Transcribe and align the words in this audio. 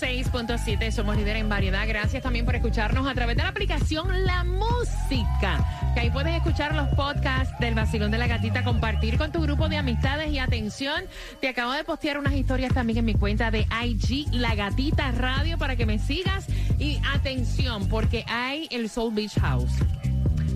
106.7, 0.00 0.90
somos 0.92 1.14
líder 1.14 1.36
en 1.36 1.48
variedad. 1.50 1.86
Gracias 1.86 2.22
también 2.22 2.46
por 2.46 2.56
escucharnos 2.56 3.06
a 3.06 3.14
través 3.14 3.36
de 3.36 3.42
la 3.42 3.50
aplicación 3.50 4.24
La 4.24 4.44
Música. 4.44 5.92
Que 5.92 6.00
ahí 6.00 6.10
puedes 6.10 6.34
escuchar 6.34 6.74
los 6.74 6.88
podcasts 6.88 7.54
del 7.60 7.74
vacilón 7.74 8.10
de 8.10 8.16
la 8.16 8.26
gatita, 8.26 8.64
compartir 8.64 9.18
con 9.18 9.30
tu 9.30 9.42
grupo 9.42 9.68
de 9.68 9.76
amistades 9.76 10.32
y 10.32 10.38
atención. 10.38 11.04
Te 11.40 11.48
acabo 11.48 11.72
de 11.72 11.84
postear 11.84 12.18
unas 12.18 12.32
historias 12.32 12.72
también 12.72 13.00
en 13.00 13.04
mi 13.04 13.14
cuenta 13.14 13.50
de 13.50 13.66
IG 13.84 14.32
La 14.32 14.54
Gatita 14.54 15.10
Radio 15.12 15.58
para 15.58 15.76
que 15.76 15.84
me 15.84 15.98
sigas. 15.98 16.46
Y 16.78 16.98
atención, 17.12 17.86
porque 17.88 18.24
hay 18.26 18.68
el 18.70 18.88
Soul 18.88 19.14
Beach 19.14 19.38
House. 19.38 19.72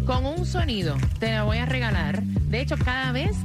Con 0.06 0.24
un 0.24 0.46
sonido, 0.46 0.96
te 1.18 1.36
lo 1.36 1.44
voy 1.44 1.58
a 1.58 1.66
regalar. 1.66 2.22
De 2.22 2.60
hecho, 2.62 2.76
cada 2.78 3.12
vez, 3.12 3.36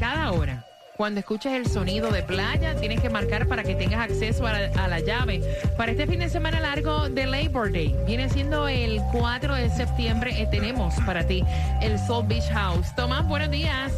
cada 0.00 0.32
hora 0.32 0.64
cuando 0.96 1.20
escuches 1.20 1.52
el 1.52 1.66
sonido 1.66 2.10
de 2.10 2.22
playa, 2.22 2.76
tienes 2.76 3.00
que 3.00 3.10
marcar 3.10 3.46
para 3.46 3.62
que 3.62 3.74
tengas 3.74 4.00
acceso 4.00 4.46
a 4.46 4.52
la, 4.52 5.00
llave. 5.00 5.42
Para 5.76 5.92
este 5.92 6.06
fin 6.06 6.20
de 6.20 6.28
semana 6.28 6.60
largo 6.60 7.08
de 7.08 7.26
Labor 7.26 7.72
Day, 7.72 7.94
viene 8.06 8.28
siendo 8.28 8.68
el 8.68 9.00
4 9.12 9.54
de 9.54 9.70
septiembre, 9.70 10.40
eh, 10.40 10.48
tenemos 10.50 10.94
para 11.06 11.26
ti 11.26 11.44
el 11.80 11.98
Soul 11.98 12.26
Beach 12.26 12.48
House. 12.52 12.94
Tomás, 12.94 13.26
buenos 13.26 13.50
días. 13.50 13.92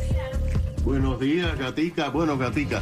Buenos 0.84 1.18
días, 1.18 1.58
Gatica. 1.58 2.10
Bueno, 2.10 2.38
Gatica, 2.38 2.80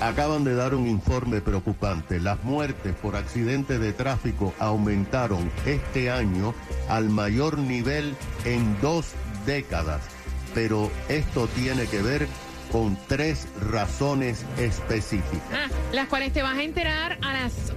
acaban 0.00 0.42
de 0.44 0.54
dar 0.54 0.74
un 0.74 0.88
informe 0.88 1.40
preocupante. 1.40 2.18
Las 2.18 2.42
muertes 2.44 2.94
por 2.96 3.14
accidentes 3.14 3.78
de 3.78 3.92
tráfico 3.92 4.52
aumentaron 4.58 5.50
este 5.66 6.10
año 6.10 6.54
al 6.88 7.10
mayor 7.10 7.58
nivel 7.58 8.16
en 8.44 8.80
dos 8.80 9.12
décadas. 9.46 10.02
Pero 10.54 10.90
esto 11.08 11.46
tiene 11.48 11.86
que 11.86 12.02
ver 12.02 12.28
con 12.72 12.96
tres 13.06 13.46
razones 13.70 14.44
específicas. 14.58 15.42
Ah, 15.52 15.68
las 15.92 16.08
cuales 16.08 16.32
te 16.32 16.42
vas 16.42 16.56
a 16.56 16.62
enterar 16.62 17.18
a 17.20 17.34
las 17.34 17.72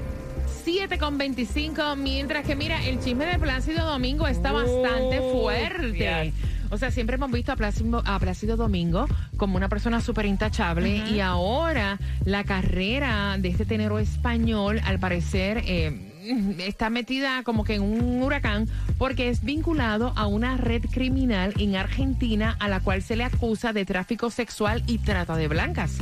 7.25, 0.65 1.97
mientras 1.97 2.45
que 2.45 2.55
mira, 2.55 2.83
el 2.83 2.99
chisme 2.99 3.25
de 3.25 3.37
Plácido 3.37 3.85
Domingo 3.85 4.25
está 4.25 4.53
bastante 4.53 5.19
fuerte. 5.19 6.33
O 6.71 6.77
sea, 6.77 6.89
siempre 6.89 7.17
hemos 7.17 7.29
visto 7.29 7.51
a 7.51 7.55
Plácido, 7.55 8.01
a 8.05 8.17
Plácido 8.19 8.57
Domingo 8.57 9.05
como 9.37 9.57
una 9.57 9.69
persona 9.69 10.01
súper 10.01 10.25
intachable 10.25 11.03
y 11.09 11.19
ahora 11.19 11.99
la 12.23 12.43
carrera 12.43 13.37
de 13.37 13.49
este 13.49 13.65
tenero 13.65 13.99
español, 13.99 14.81
al 14.83 14.99
parecer... 14.99 15.61
Eh, 15.65 16.13
está 16.59 16.89
metida 16.89 17.43
como 17.43 17.63
que 17.63 17.75
en 17.75 17.81
un 17.81 18.21
huracán 18.21 18.67
porque 18.97 19.29
es 19.29 19.43
vinculado 19.43 20.13
a 20.15 20.27
una 20.27 20.57
red 20.57 20.83
criminal 20.91 21.53
en 21.59 21.75
Argentina 21.75 22.55
a 22.59 22.67
la 22.67 22.79
cual 22.79 23.01
se 23.01 23.15
le 23.15 23.23
acusa 23.23 23.73
de 23.73 23.85
tráfico 23.85 24.29
sexual 24.29 24.83
y 24.87 24.99
trata 24.99 25.35
de 25.35 25.47
blancas. 25.47 25.97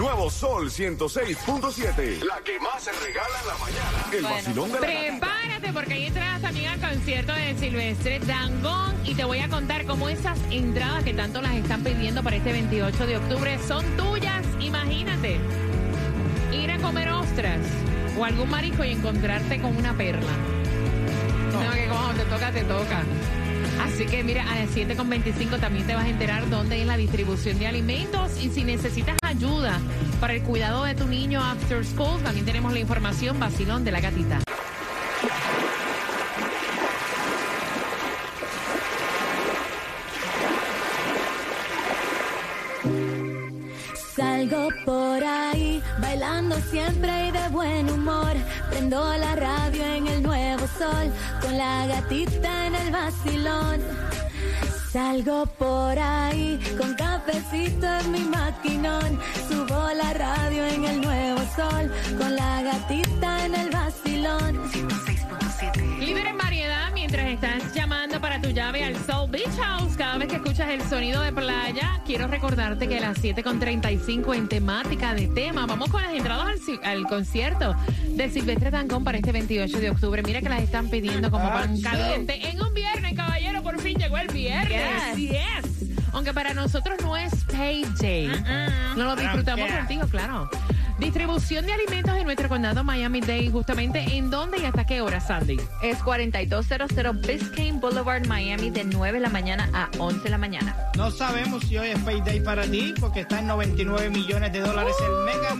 Nuevo 0.08 0.30
Sol 0.30 0.70
106.7. 0.70 2.24
La 2.24 2.40
que 2.42 2.58
más 2.60 2.82
se 2.82 2.92
regala 2.92 3.40
en 3.42 3.46
la 3.46 3.58
mañana. 3.58 4.06
El 4.10 4.22
vacilón 4.22 4.72
de 4.72 4.80
la 4.80 4.86
Prepárate 4.86 5.72
porque 5.74 5.94
ahí 5.94 6.06
entras 6.06 6.40
también 6.40 6.70
al 6.70 6.80
concierto 6.80 7.32
de 7.34 7.54
Silvestre 7.58 8.18
Dangón 8.20 8.94
y 9.04 9.14
te 9.14 9.24
voy 9.24 9.40
a 9.40 9.48
contar 9.50 9.84
cómo 9.84 10.08
esas 10.08 10.38
entradas 10.50 11.04
que 11.04 11.12
tanto 11.12 11.42
las 11.42 11.54
están 11.56 11.84
pidiendo 11.84 12.22
para 12.22 12.36
este 12.36 12.52
28 12.52 13.06
de 13.06 13.16
octubre 13.18 13.58
son 13.68 13.84
tuyas. 13.98 14.46
Imagínate. 14.60 15.38
Ir 16.52 16.70
a 16.70 16.78
comer 16.78 17.10
ostras 17.10 17.60
o 18.18 18.24
algún 18.24 18.48
marisco 18.48 18.84
y 18.84 18.92
encontrarte 18.92 19.60
con 19.60 19.76
una 19.76 19.94
perla. 19.94 20.32
No, 21.52 21.70
que 21.70 21.86
como 21.86 22.08
te 22.14 22.24
toca, 22.24 22.50
te 22.50 22.64
toca. 22.64 23.02
Así 23.82 24.06
que 24.06 24.22
mira, 24.22 24.42
a 24.50 24.56
las 24.56 24.70
7.25 24.74 25.60
también 25.60 25.86
te 25.86 25.94
vas 25.94 26.04
a 26.04 26.08
enterar 26.08 26.48
dónde 26.50 26.80
es 26.80 26.86
la 26.86 26.96
distribución 26.96 27.58
de 27.58 27.66
alimentos 27.66 28.42
y 28.42 28.48
si 28.50 28.64
necesitas 28.64 29.16
ayuda 29.22 29.78
para 30.20 30.34
el 30.34 30.42
cuidado 30.42 30.84
de 30.84 30.94
tu 30.94 31.06
niño 31.06 31.42
after 31.42 31.84
school, 31.84 32.20
también 32.22 32.44
tenemos 32.44 32.72
la 32.72 32.80
información 32.80 33.38
vacilón 33.38 33.84
de 33.84 33.92
la 33.92 34.00
gatita. 34.00 34.40
Salgo 44.18 44.68
por 44.84 45.22
ahí, 45.22 45.80
bailando 46.00 46.56
siempre 46.70 47.28
y 47.28 47.30
de 47.30 47.48
buen 47.50 47.88
humor. 47.88 48.34
Prendo 48.68 49.16
la 49.16 49.36
radio 49.36 49.84
en 49.84 50.06
el 50.08 50.22
nuevo 50.22 50.57
sol, 50.78 51.12
con 51.40 51.58
la 51.58 51.86
gatita 51.86 52.66
en 52.66 52.74
el 52.74 52.90
vacilón. 52.90 53.80
Salgo 54.92 55.46
por 55.46 55.98
ahí, 55.98 56.58
con 56.78 56.94
cafecito 56.94 57.86
en 57.86 58.12
mi 58.12 58.20
maquinón. 58.20 59.18
Subo 59.48 59.88
la 59.94 60.14
radio 60.14 60.64
en 60.64 60.84
el 60.84 61.00
nuevo 61.00 61.40
sol, 61.56 61.92
con 62.16 62.34
la 62.34 62.62
gatita 62.62 63.46
en 63.46 63.54
el 63.54 63.70
vacilón. 63.70 64.70
106.7. 64.70 65.98
Libre 65.98 66.28
en 66.28 66.38
variedad 66.38 66.90
mientras 66.94 67.26
estás 67.26 67.74
llamando 67.74 68.20
para 68.20 68.40
tu 68.40 68.50
llave 68.50 68.84
al 68.84 68.96
Soul 69.04 69.30
Beach 69.30 69.56
House. 69.60 69.96
Cada 69.96 70.18
vez 70.18 70.28
que 70.28 70.36
escuchas 70.36 70.68
el 70.70 70.82
sonido 70.88 71.20
de 71.22 71.32
playa, 71.32 71.97
quiero 72.08 72.26
recordarte 72.26 72.88
que 72.88 72.96
a 72.96 73.00
las 73.02 73.22
7.35 73.22 74.34
en 74.34 74.48
temática 74.48 75.12
de 75.12 75.28
tema, 75.28 75.66
vamos 75.66 75.90
con 75.90 76.02
las 76.02 76.14
entradas 76.14 76.58
al, 76.82 77.06
concierto 77.06 77.76
de 78.08 78.30
Silvestre 78.30 78.70
Tangón 78.70 79.04
para 79.04 79.18
este 79.18 79.30
28 79.30 79.78
de 79.78 79.90
octubre. 79.90 80.22
Mira 80.22 80.40
que 80.40 80.48
las 80.48 80.62
están 80.62 80.88
pidiendo 80.88 81.30
como 81.30 81.50
pan 81.50 81.78
caliente 81.82 82.48
en 82.48 82.62
un 82.62 82.72
viernes, 82.72 83.12
caballero. 83.14 83.62
Por 83.62 83.78
fin 83.82 83.98
llegó 83.98 84.16
el 84.16 84.28
viernes. 84.28 85.16
Yes. 85.16 85.98
Aunque 86.12 86.32
para 86.32 86.54
nosotros 86.54 86.96
no 87.02 87.14
es 87.14 87.44
payday. 87.44 88.28
No 88.96 89.04
lo 89.04 89.14
disfrutamos 89.14 89.70
contigo, 89.70 90.08
claro. 90.08 90.48
Distribución 90.98 91.64
de 91.64 91.72
alimentos 91.72 92.16
en 92.16 92.24
nuestro 92.24 92.48
condado 92.48 92.82
Miami-Dade, 92.82 93.50
justamente 93.50 94.00
en 94.16 94.30
dónde 94.30 94.58
y 94.58 94.64
hasta 94.64 94.84
qué 94.84 95.00
hora, 95.00 95.20
Sandy. 95.20 95.56
Es 95.80 96.02
4200 96.02 97.20
Biscayne 97.20 97.78
Boulevard, 97.78 98.26
Miami, 98.26 98.70
de 98.70 98.82
9 98.82 99.18
de 99.18 99.20
la 99.20 99.28
mañana 99.28 99.70
a 99.72 99.88
11 99.96 100.24
de 100.24 100.30
la 100.30 100.38
mañana. 100.38 100.76
No 100.96 101.12
sabemos 101.12 101.62
si 101.64 101.78
hoy 101.78 101.90
es 101.90 101.98
payday 102.00 102.40
para 102.40 102.64
ti, 102.64 102.94
porque 103.00 103.20
está 103.20 103.38
en 103.38 103.46
99 103.46 104.10
millones 104.10 104.52
de 104.52 104.60
dólares 104.60 104.94
el 105.00 105.24
Mega 105.24 105.54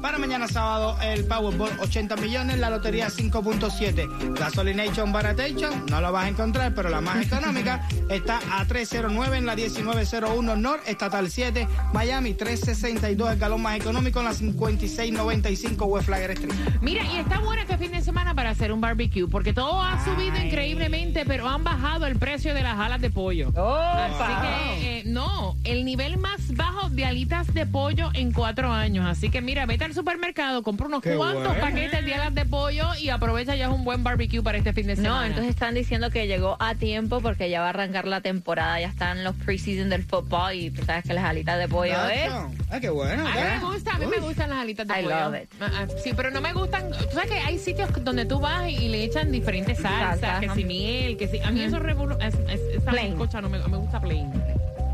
Para 0.00 0.18
mañana 0.18 0.48
sábado, 0.48 0.96
el 1.02 1.24
Powerball 1.24 1.70
80 1.80 2.16
millones, 2.16 2.58
la 2.58 2.70
lotería 2.70 3.08
5.7. 3.08 4.38
Gasolination 4.38 5.12
Baratation, 5.12 5.86
no 5.90 6.00
lo 6.00 6.12
vas 6.12 6.26
a 6.26 6.28
encontrar, 6.28 6.74
pero 6.74 6.88
la 6.88 7.00
más 7.00 7.24
económica 7.24 7.86
está 8.10 8.40
a 8.52 8.64
309 8.64 9.38
en 9.38 9.46
la 9.46 9.56
1901 9.56 10.56
North, 10.56 10.82
Estatal 10.86 11.30
7, 11.30 11.66
Miami, 11.92 12.34
362 12.34 13.32
el 13.32 13.38
galón 13.38 13.62
más 13.62 13.76
económico 13.76 14.20
en 14.20 14.26
la 14.26 14.34
5695 14.34 15.84
West 15.86 16.06
Flagger 16.06 16.30
Street. 16.32 16.54
Mira, 16.80 17.04
y 17.04 17.16
está 17.16 17.40
bueno 17.40 17.62
este 17.62 17.78
fin 17.78 17.92
de 17.92 18.02
semana 18.02 18.34
para 18.34 18.50
hacer 18.50 18.72
un 18.72 18.80
barbecue, 18.80 19.26
porque 19.28 19.52
todo 19.52 19.82
ha 19.82 20.04
subido 20.04 20.36
increíblemente, 20.36 21.24
pero 21.26 21.48
han 21.48 21.64
bajado 21.64 22.06
el 22.06 22.18
precio 22.18 22.54
de 22.54 22.62
las 22.62 22.78
alas 22.78 23.00
de 23.00 23.10
pollo. 23.10 23.48
Así 23.56 24.32
que, 24.42 24.98
eh, 24.98 25.02
no, 25.06 25.56
el 25.64 25.84
nivel 25.84 26.18
más 26.18 26.54
bajo 26.54 26.90
de 26.90 27.04
alitas 27.04 27.52
de 27.54 27.66
pollo 27.66 28.10
en 28.14 28.32
cuatro 28.32 28.72
años. 28.72 29.06
Así 29.06 29.30
que 29.30 29.40
mira, 29.40 29.55
vete 29.64 29.84
al 29.84 29.94
supermercado, 29.94 30.62
compra 30.62 30.86
unos 30.86 31.02
Qué 31.02 31.14
cuantos 31.16 31.44
bueno. 31.44 31.60
paquetes 31.60 32.04
de 32.04 32.14
alas 32.14 32.34
de 32.34 32.44
pollo 32.44 32.94
y 33.00 33.08
aprovecha 33.08 33.54
ya 33.56 33.66
es 33.66 33.72
un 33.72 33.84
buen 33.84 34.04
barbecue 34.04 34.42
para 34.42 34.58
este 34.58 34.72
fin 34.72 34.86
de 34.88 34.96
semana. 34.96 35.20
No, 35.20 35.24
entonces 35.24 35.50
están 35.50 35.74
diciendo 35.74 36.10
que 36.10 36.26
llegó 36.26 36.56
a 36.60 36.74
tiempo 36.74 37.20
porque 37.20 37.48
ya 37.48 37.60
va 37.60 37.66
a 37.66 37.70
arrancar 37.70 38.06
la 38.06 38.20
temporada, 38.20 38.78
ya 38.80 38.88
están 38.88 39.24
los 39.24 39.34
preseason 39.36 39.88
del 39.88 40.02
fútbol 40.02 40.52
y 40.54 40.70
tú 40.70 40.84
sabes 40.84 41.04
que 41.04 41.14
las 41.14 41.24
alitas 41.24 41.58
de 41.58 41.68
pollo 41.68 42.08
es... 42.08 42.28
Nacho. 42.30 42.50
Ah, 42.70 42.80
qué 42.80 42.90
bueno. 42.90 43.26
A 43.26 43.30
mí 43.32 43.40
¿eh? 43.40 43.58
me 43.60 43.64
gusta, 43.64 43.90
a 43.94 43.98
mí 43.98 44.06
me 44.06 44.18
gustan 44.18 44.50
las 44.50 44.58
alitas 44.58 44.86
de 44.86 45.00
I 45.00 45.04
pollo. 45.04 45.20
love 45.30 45.42
it. 45.42 45.50
Ah, 45.60 45.70
ah, 45.72 45.86
Sí, 46.02 46.12
pero 46.14 46.30
no 46.30 46.40
me 46.40 46.52
gustan. 46.52 46.90
Tú 46.90 47.14
sabes 47.14 47.30
que 47.30 47.38
hay 47.38 47.58
sitios 47.58 47.88
donde 48.04 48.24
tú 48.26 48.40
vas 48.40 48.68
y 48.68 48.88
le 48.88 49.04
echan 49.04 49.30
diferentes 49.30 49.78
salsas, 49.78 50.20
Salsa, 50.20 50.40
que 50.40 50.50
si 50.50 50.64
miel, 50.64 51.16
que 51.16 51.28
si. 51.28 51.40
A 51.40 51.50
mí 51.50 51.62
eso 51.62 51.76
es, 52.20 52.34
es, 52.48 52.60
esa 52.76 53.40
no 53.40 53.48
me, 53.48 53.58
me 53.58 53.76
gusta 53.76 54.00
plain. 54.00 54.30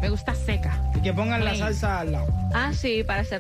Me 0.02 0.08
gusta 0.10 0.34
seca. 0.34 0.78
Y 0.96 1.00
que 1.00 1.12
pongan 1.12 1.44
la 1.44 1.52
Plain. 1.52 1.58
salsa 1.60 2.00
al 2.00 2.10
lado. 2.12 2.26
Ah, 2.54 2.72
sí, 2.74 3.02
para 3.04 3.22
dip, 3.22 3.30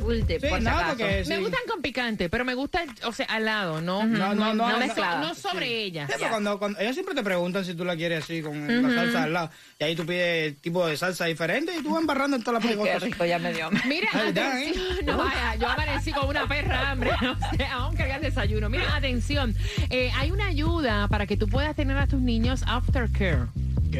Sí, 0.40 0.46
por 0.48 0.58
si 0.60 0.64
no, 0.64 0.70
acaso. 0.70 0.88
porque 0.90 1.24
Me 1.28 1.36
sí. 1.36 1.42
gustan 1.42 1.60
con 1.68 1.82
picante, 1.82 2.30
pero 2.30 2.44
me 2.44 2.54
gusta, 2.54 2.84
o 3.04 3.12
sea, 3.12 3.26
al 3.26 3.44
lado, 3.44 3.80
no, 3.82 4.04
No, 4.06 4.32
no, 4.34 4.34
no, 4.34 4.54
no 4.54 4.78
no, 4.78 5.18
no 5.20 5.34
sobre 5.34 5.82
ella. 5.82 6.06
Sí, 6.06 6.14
pero 6.18 6.30
cuando, 6.30 6.58
cuando- 6.60 6.78
ellos 6.78 6.94
siempre 6.94 7.14
te 7.16 7.22
preguntan 7.24 7.64
si 7.64 7.74
tú 7.74 7.84
la 7.84 7.96
quieres 7.96 8.22
así, 8.24 8.40
con 8.42 8.66
la 8.82 8.94
salsa 8.94 9.24
al 9.24 9.32
lado. 9.32 9.50
Y 9.80 9.84
ahí 9.84 9.96
tú 9.96 10.06
pides 10.06 10.56
tipo 10.62 10.86
de 10.86 10.96
salsa 10.96 11.26
diferente 11.26 11.72
y 11.76 11.82
tú 11.82 11.90
vas 11.92 12.00
embarrando 12.00 12.36
en 12.36 12.44
toda 12.44 12.60
la 12.60 12.64
Ay, 12.66 12.78
qué 12.80 12.98
rico, 13.00 13.24
ya 13.24 13.38
me 13.40 13.52
dio. 13.52 13.66
hambre. 13.66 13.82
Mira, 13.86 14.08
Ay, 14.12 14.32
da, 14.32 14.48
atención, 14.52 14.84
no 15.04 15.18
vaya, 15.18 15.54
yo 15.56 15.68
amanecí 15.68 16.12
con 16.12 16.28
una 16.28 16.46
perra 16.46 16.90
hambre, 16.92 17.10
no 17.22 17.36
sé, 17.56 17.66
aún 17.66 17.96
cargar 17.96 18.20
desayuno. 18.20 18.70
Mira, 18.70 18.94
atención, 18.94 19.54
eh, 19.90 20.10
hay 20.16 20.30
una 20.30 20.46
ayuda 20.46 21.08
para 21.08 21.26
que 21.26 21.36
tú 21.36 21.48
puedas 21.48 21.74
tener 21.74 21.98
a 21.98 22.06
tus 22.06 22.20
niños 22.20 22.62
aftercare. 22.68 23.46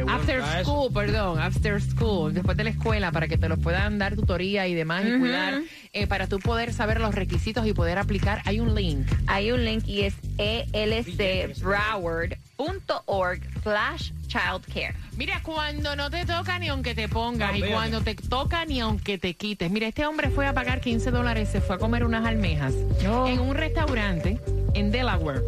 After 0.07 0.39
eso. 0.39 0.63
school, 0.63 0.91
perdón, 0.93 1.39
after 1.39 1.79
school, 1.81 2.33
después 2.33 2.57
de 2.57 2.63
la 2.63 2.71
escuela, 2.71 3.11
para 3.11 3.27
que 3.27 3.37
te 3.37 3.47
los 3.47 3.59
puedan 3.59 3.99
dar 3.99 4.15
tutoría 4.15 4.67
y 4.67 4.73
demás 4.73 5.03
y 5.05 5.19
cuidar, 5.19 5.61
eh, 5.93 6.07
para 6.07 6.25
tú 6.27 6.39
poder 6.39 6.73
saber 6.73 6.99
los 6.99 7.13
requisitos 7.13 7.67
y 7.67 7.73
poder 7.73 7.99
aplicar. 7.99 8.41
Hay 8.45 8.59
un 8.59 8.73
link. 8.73 9.07
Hay 9.27 9.51
un 9.51 9.63
link 9.63 9.87
y 9.87 10.01
es 10.01 10.15
elcbroward.org 10.39 13.39
slash 13.63 14.11
childcare. 14.27 14.95
Mira, 15.15 15.41
cuando 15.43 15.95
no 15.95 16.09
te 16.09 16.25
toca 16.25 16.57
ni 16.59 16.67
aunque 16.69 16.95
te 16.95 17.07
pongas 17.07 17.51
No, 17.51 17.57
y 17.57 17.61
cuando 17.71 18.01
te 18.01 18.15
toca 18.15 18.65
ni 18.65 18.79
aunque 18.79 19.17
te 19.19 19.35
quites. 19.35 19.69
Mira, 19.69 19.87
este 19.87 20.05
hombre 20.07 20.29
fue 20.31 20.47
a 20.47 20.53
pagar 20.53 20.81
15 20.81 21.11
dólares, 21.11 21.49
se 21.51 21.61
fue 21.61 21.75
a 21.75 21.79
comer 21.79 22.03
unas 22.03 22.25
almejas 22.25 22.73
Oh. 23.07 23.27
en 23.27 23.39
un 23.39 23.53
restaurante 23.55 24.39
en 24.73 24.91
Delaware. 24.91 25.41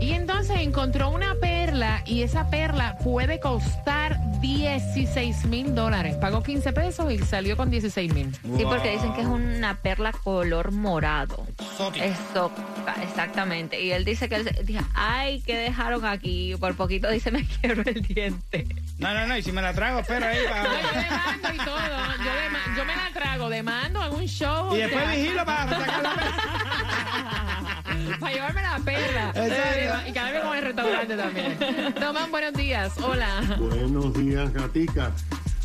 Y 0.00 0.10
entonces 0.12 0.58
encontró 0.60 1.10
una 1.10 1.36
perla 1.72 2.02
y 2.04 2.22
esa 2.22 2.50
perla 2.50 2.98
puede 2.98 3.40
costar 3.40 4.18
16 4.42 5.46
mil 5.46 5.74
dólares. 5.74 6.16
Pagó 6.16 6.42
15 6.42 6.70
pesos 6.74 7.10
y 7.10 7.18
salió 7.18 7.56
con 7.56 7.70
16 7.70 8.12
mil. 8.12 8.34
Sí, 8.34 8.64
porque 8.64 8.90
dicen 8.90 9.14
que 9.14 9.22
es 9.22 9.26
una 9.26 9.76
perla 9.76 10.12
color 10.12 10.70
morado. 10.72 11.46
Exótica, 11.94 12.94
exactamente. 13.02 13.80
Y 13.80 13.90
él 13.92 14.04
dice 14.04 14.28
que 14.28 14.36
él 14.36 14.50
dijo, 14.64 14.84
ay, 14.94 15.40
¿qué 15.46 15.56
dejaron 15.56 16.04
aquí? 16.04 16.54
Por 16.60 16.74
poquito 16.76 17.08
dice, 17.10 17.30
me 17.30 17.46
quiebro 17.46 17.82
el 17.86 18.02
diente. 18.02 18.66
No, 18.98 19.14
no, 19.14 19.26
no, 19.26 19.36
y 19.38 19.42
si 19.42 19.50
me 19.50 19.62
la 19.62 19.72
trago, 19.72 20.00
espera 20.00 20.28
ahí. 20.28 20.38
No, 20.38 20.42
yo 20.44 20.50
para- 20.50 21.02
demando 21.02 21.54
y 21.54 21.56
todo. 21.64 21.76
Yo, 22.18 22.30
dema- 22.34 22.76
yo 22.76 22.84
me 22.84 22.96
la 22.96 23.10
trago, 23.14 23.48
demando 23.48 24.04
en 24.06 24.12
un 24.12 24.26
show. 24.26 24.74
Y 24.76 24.78
después 24.80 25.02
sea, 25.04 25.12
vigilo 25.14 25.44
para 25.46 25.68
sacar 25.70 26.02
la 26.02 26.14
perla. 26.14 27.61
Para 28.20 28.32
llevarme 28.32 28.62
la 28.62 28.78
perla. 28.78 29.28
Exacto. 29.34 30.08
Y 30.10 30.12
cada 30.12 30.30
vez 30.32 30.42
con 30.42 30.56
el 30.56 30.64
restaurante 30.64 31.16
también. 31.16 31.94
Tomán, 32.00 32.30
buenos 32.30 32.52
días. 32.54 32.92
Hola. 33.02 33.56
Buenos 33.58 34.14
días, 34.14 34.52
Gatica. 34.52 35.12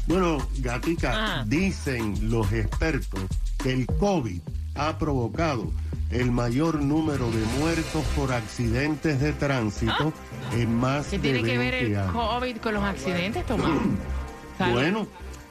Bueno, 0.07 0.37
Gatica, 0.59 1.11
Ajá. 1.11 1.43
dicen 1.47 2.29
los 2.29 2.51
expertos 2.53 3.19
que 3.61 3.73
el 3.73 3.85
COVID 3.85 4.39
ha 4.75 4.97
provocado 4.97 5.71
el 6.11 6.31
mayor 6.31 6.81
número 6.81 7.29
de 7.31 7.43
muertos 7.59 8.05
por 8.15 8.31
accidentes 8.31 9.19
de 9.19 9.33
tránsito 9.33 10.13
en 10.53 10.73
más 10.73 11.07
¿Qué 11.07 11.17
de 11.17 11.23
tiene 11.23 11.43
que 11.43 11.57
ver 11.57 11.71
20 11.73 11.85
el 11.91 11.97
años. 11.99 12.13
COVID 12.13 12.57
con 12.57 12.73
los 12.75 12.83
accidentes, 12.83 13.45
Tomán? 13.45 13.97
¿Sabes? 14.57 14.73
Bueno, 14.73 15.07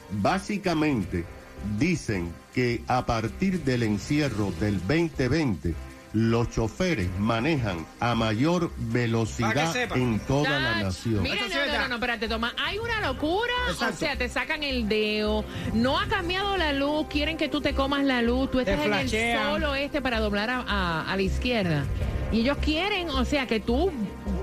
básicamente 0.09 1.25
dicen 1.77 2.33
que 2.53 2.81
a 2.87 3.05
partir 3.05 3.63
del 3.63 3.83
encierro 3.83 4.51
del 4.59 4.79
2020, 4.79 5.75
los 6.17 6.49
choferes 6.49 7.07
manejan 7.19 7.85
a 7.99 8.15
mayor 8.15 8.71
velocidad 8.77 9.75
en 9.95 10.19
toda 10.21 10.49
la 10.59 10.81
nación. 10.81 11.21
Mira, 11.21 11.35
no, 11.47 11.47
no, 11.47 11.77
no, 11.81 11.87
no, 11.89 11.95
espérate, 11.95 12.27
Tomás. 12.27 12.53
Hay 12.57 12.79
una 12.79 13.01
locura. 13.01 13.53
Exacto. 13.69 13.93
O 13.93 13.97
sea, 13.99 14.15
te 14.17 14.27
sacan 14.27 14.63
el 14.63 14.89
dedo. 14.89 15.45
No 15.73 15.99
ha 15.99 16.07
cambiado 16.07 16.57
la 16.57 16.73
luz. 16.73 17.05
Quieren 17.07 17.37
que 17.37 17.49
tú 17.49 17.61
te 17.61 17.75
comas 17.75 18.03
la 18.03 18.23
luz. 18.23 18.49
Tú 18.49 18.59
estás 18.59 18.83
en 18.83 18.93
el 18.93 19.09
solo 19.37 19.75
este 19.75 20.01
para 20.01 20.19
doblar 20.19 20.49
a, 20.49 20.61
a- 20.61 21.11
a 21.11 21.15
la 21.15 21.21
izquierda. 21.21 21.85
Y 22.31 22.39
ellos 22.41 22.57
quieren, 22.61 23.09
o 23.11 23.23
sea, 23.23 23.45
que 23.45 23.59
tú 23.59 23.91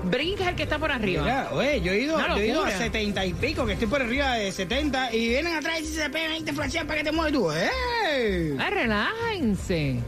brinques 0.05 0.47
el 0.47 0.55
que 0.55 0.63
está 0.63 0.79
por 0.79 0.91
arriba. 0.93 1.23
Mira, 1.23 1.49
oye, 1.51 1.81
yo 1.81 1.91
he 1.91 1.99
ido, 1.99 2.17
yo 2.17 2.37
he 2.37 2.47
ido 2.47 2.61
a 2.61 2.69
locura. 2.69 2.77
70 2.77 3.25
y 3.25 3.33
pico, 3.33 3.65
que 3.65 3.73
estoy 3.73 3.87
por 3.89 4.01
arriba 4.01 4.33
de 4.35 4.51
70, 4.51 5.13
y 5.13 5.27
vienen 5.27 5.53
atrás 5.55 5.81
y 5.81 5.85
se 5.87 6.09
pegan 6.09 6.37
y 6.37 6.41
te 6.43 6.53
flashean 6.53 6.87
para 6.87 6.99
que 6.99 7.03
te 7.03 7.11
mueves 7.11 7.33
tú. 7.33 7.51
¡Eh! 7.51 8.55
Ay, 8.57 8.69
relájense. 8.73 9.99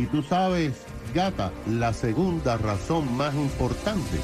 Y 0.00 0.06
tú 0.06 0.22
sabes, 0.22 0.72
gata, 1.14 1.52
la 1.68 1.92
segunda 1.92 2.56
razón 2.56 3.18
más 3.18 3.34
importante, 3.34 4.18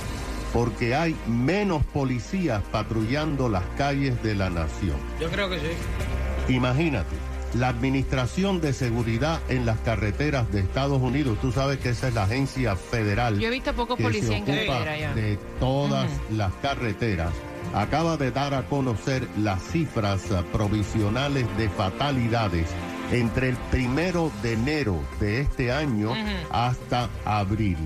porque 0.54 0.94
hay 0.94 1.14
menos 1.26 1.84
policías 1.84 2.62
patrullando 2.72 3.50
las 3.50 3.62
calles 3.76 4.22
de 4.22 4.34
la 4.34 4.48
nación. 4.48 4.96
Yo 5.20 5.28
creo 5.28 5.50
que 5.50 5.58
sí. 5.58 6.54
Imagínate, 6.54 7.14
la 7.52 7.68
Administración 7.68 8.62
de 8.62 8.72
Seguridad 8.72 9.38
en 9.50 9.66
las 9.66 9.78
Carreteras 9.80 10.50
de 10.50 10.60
Estados 10.60 11.02
Unidos, 11.02 11.36
tú 11.42 11.52
sabes 11.52 11.76
que 11.76 11.90
esa 11.90 12.08
es 12.08 12.14
la 12.14 12.22
agencia 12.22 12.74
federal 12.74 13.38
Yo 13.38 13.48
he 13.48 13.50
visto 13.50 13.74
pocos 13.74 13.98
que 13.98 14.04
policías 14.04 14.30
en 14.30 14.46
carretera 14.46 14.96
ya. 14.96 15.14
de 15.14 15.38
todas 15.60 16.10
las 16.30 16.54
carreteras, 16.62 17.34
acaba 17.74 18.16
de 18.16 18.30
dar 18.30 18.54
a 18.54 18.62
conocer 18.66 19.28
las 19.36 19.62
cifras 19.62 20.22
provisionales 20.54 21.46
de 21.58 21.68
fatalidades 21.68 22.66
entre 23.12 23.50
el 23.50 23.56
primero 23.70 24.32
de 24.42 24.54
enero 24.54 24.98
de 25.20 25.40
este 25.40 25.70
año 25.72 26.12
hasta 26.50 27.08
abril. 27.24 27.76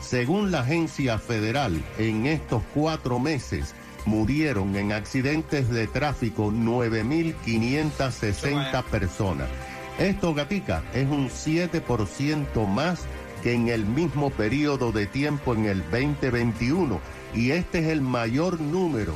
Según 0.00 0.50
la 0.50 0.60
agencia 0.60 1.18
federal, 1.18 1.84
en 1.98 2.24
estos 2.26 2.62
cuatro 2.74 3.18
meses 3.18 3.74
murieron 4.06 4.74
en 4.76 4.92
accidentes 4.92 5.68
de 5.68 5.86
tráfico 5.86 6.50
9.560 6.50 8.82
personas. 8.84 9.50
Esto, 9.98 10.32
Gatica, 10.34 10.82
es 10.94 11.06
un 11.08 11.28
7% 11.28 12.66
más 12.66 13.02
que 13.42 13.52
en 13.52 13.68
el 13.68 13.84
mismo 13.84 14.30
periodo 14.30 14.92
de 14.92 15.04
tiempo 15.06 15.54
en 15.54 15.66
el 15.66 15.82
2021. 15.90 16.98
Y 17.34 17.50
este 17.50 17.80
es 17.80 17.88
el 17.88 18.00
mayor 18.00 18.58
número 18.60 19.14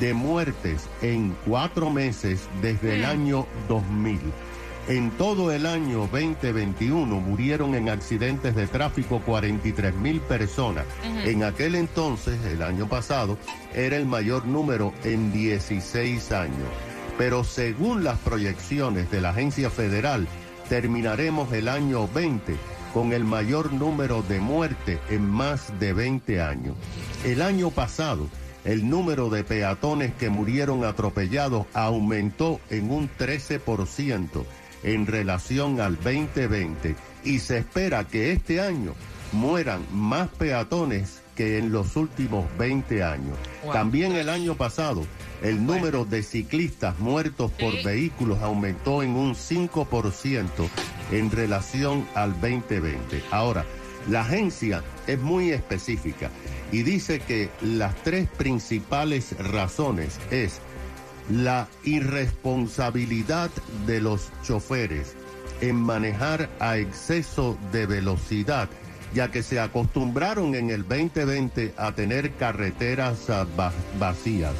de 0.00 0.12
muertes 0.14 0.88
en 1.02 1.36
cuatro 1.46 1.90
meses 1.90 2.48
desde 2.60 2.96
el 2.96 3.04
año 3.04 3.46
2000. 3.68 4.20
En 4.88 5.10
todo 5.10 5.52
el 5.52 5.66
año 5.66 6.08
2021 6.10 7.20
murieron 7.20 7.74
en 7.74 7.90
accidentes 7.90 8.56
de 8.56 8.66
tráfico 8.66 9.20
43 9.20 9.94
mil 9.94 10.18
personas. 10.22 10.86
En 11.26 11.44
aquel 11.44 11.74
entonces, 11.74 12.42
el 12.46 12.62
año 12.62 12.88
pasado, 12.88 13.36
era 13.74 13.98
el 13.98 14.06
mayor 14.06 14.46
número 14.46 14.94
en 15.04 15.30
16 15.30 16.32
años. 16.32 16.68
Pero 17.18 17.44
según 17.44 18.02
las 18.02 18.18
proyecciones 18.20 19.10
de 19.10 19.20
la 19.20 19.30
agencia 19.30 19.68
federal, 19.68 20.26
terminaremos 20.70 21.52
el 21.52 21.68
año 21.68 22.08
20 22.08 22.56
con 22.94 23.12
el 23.12 23.24
mayor 23.24 23.74
número 23.74 24.22
de 24.22 24.40
muertes 24.40 25.00
en 25.10 25.28
más 25.28 25.78
de 25.78 25.92
20 25.92 26.40
años. 26.40 26.76
El 27.26 27.42
año 27.42 27.70
pasado, 27.70 28.26
el 28.64 28.88
número 28.88 29.28
de 29.28 29.44
peatones 29.44 30.14
que 30.14 30.30
murieron 30.30 30.86
atropellados 30.86 31.66
aumentó 31.74 32.58
en 32.70 32.90
un 32.90 33.10
13% 33.18 34.46
en 34.82 35.06
relación 35.06 35.80
al 35.80 35.96
2020 35.96 36.96
y 37.24 37.38
se 37.40 37.58
espera 37.58 38.04
que 38.04 38.32
este 38.32 38.60
año 38.60 38.94
mueran 39.32 39.82
más 39.92 40.28
peatones 40.28 41.20
que 41.36 41.58
en 41.58 41.70
los 41.70 41.94
últimos 41.96 42.46
20 42.58 43.02
años. 43.04 43.36
Wow. 43.64 43.72
También 43.72 44.12
el 44.12 44.28
año 44.28 44.56
pasado, 44.56 45.04
el 45.42 45.64
número 45.64 46.04
de 46.04 46.22
ciclistas 46.22 46.98
muertos 46.98 47.52
por 47.52 47.72
Sí. 47.74 47.84
vehículos 47.84 48.38
aumentó 48.42 49.02
en 49.02 49.10
un 49.10 49.34
5% 49.36 50.68
en 51.12 51.30
relación 51.30 52.06
al 52.14 52.32
2020. 52.40 53.22
Ahora, 53.30 53.64
la 54.08 54.22
agencia 54.22 54.82
es 55.06 55.20
muy 55.20 55.50
específica 55.50 56.30
y 56.72 56.82
dice 56.82 57.20
que 57.20 57.50
las 57.60 57.94
tres 58.02 58.28
principales 58.28 59.36
razones 59.38 60.18
es 60.30 60.60
la 61.30 61.68
irresponsabilidad 61.84 63.50
de 63.86 64.00
los 64.00 64.30
choferes 64.42 65.14
en 65.60 65.76
manejar 65.76 66.48
a 66.60 66.78
exceso 66.78 67.58
de 67.72 67.86
velocidad, 67.86 68.68
ya 69.14 69.30
que 69.30 69.42
se 69.42 69.58
acostumbraron 69.60 70.54
en 70.54 70.70
el 70.70 70.86
2020 70.86 71.74
a 71.76 71.92
tener 71.92 72.32
carreteras 72.34 73.28
ah, 73.30 73.46
va- 73.58 73.72
vacías. 73.98 74.54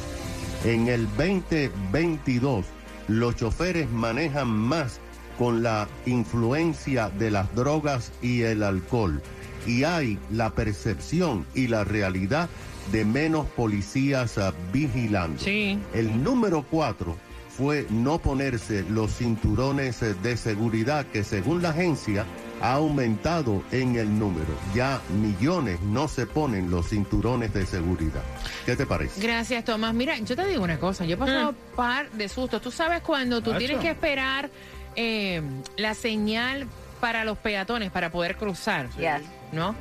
En 0.65 0.87
el 0.87 1.07
2022 1.17 2.65
los 3.07 3.35
choferes 3.35 3.89
manejan 3.89 4.49
más 4.49 4.99
con 5.37 5.63
la 5.63 5.87
influencia 6.05 7.09
de 7.09 7.31
las 7.31 7.53
drogas 7.55 8.11
y 8.21 8.41
el 8.41 8.61
alcohol. 8.61 9.21
Y 9.67 9.83
hay 9.83 10.17
la 10.31 10.51
percepción 10.51 11.45
y 11.55 11.67
la 11.67 11.83
realidad 11.83 12.49
de 12.91 13.05
menos 13.05 13.45
policías 13.47 14.37
ah, 14.37 14.53
vigilando. 14.73 15.39
Sí. 15.43 15.77
El 15.93 16.23
número 16.23 16.63
cuatro 16.69 17.15
fue 17.55 17.85
no 17.89 18.19
ponerse 18.19 18.83
los 18.89 19.11
cinturones 19.17 20.01
eh, 20.01 20.15
de 20.23 20.37
seguridad 20.37 21.05
que 21.07 21.23
según 21.23 21.61
la 21.61 21.69
agencia 21.71 22.25
ha 22.61 22.73
aumentado 22.73 23.61
en 23.71 23.95
el 23.97 24.17
número. 24.17 24.47
Ya 24.73 25.01
millones 25.21 25.79
no 25.81 26.07
se 26.07 26.25
ponen 26.25 26.71
los 26.71 26.89
cinturones 26.89 27.53
de 27.53 27.65
seguridad. 27.65 28.23
¿Qué 28.65 28.75
te 28.75 28.85
parece? 28.85 29.21
Gracias, 29.21 29.63
Tomás. 29.65 29.93
Mira, 29.93 30.17
yo 30.19 30.35
te 30.35 30.45
digo 30.45 30.63
una 30.63 30.79
cosa. 30.79 31.05
Yo 31.05 31.13
he 31.15 31.17
pasado 31.17 31.51
Mm. 31.51 31.75
par 31.75 32.09
de 32.11 32.27
sustos. 32.29 32.61
Tú 32.61 32.71
sabes 32.71 33.01
cuando 33.01 33.41
tú 33.41 33.51
Macho. 33.51 33.59
tienes 33.59 33.79
que 33.79 33.89
esperar 33.91 34.49
eh, 34.95 35.41
la 35.77 35.93
señal 35.93 36.65
para 36.99 37.23
los 37.23 37.37
peatones 37.37 37.91
para 37.91 38.11
poder 38.11 38.35
cruzar, 38.35 38.89
Yes. 38.97 39.21
¿No? 39.51 39.75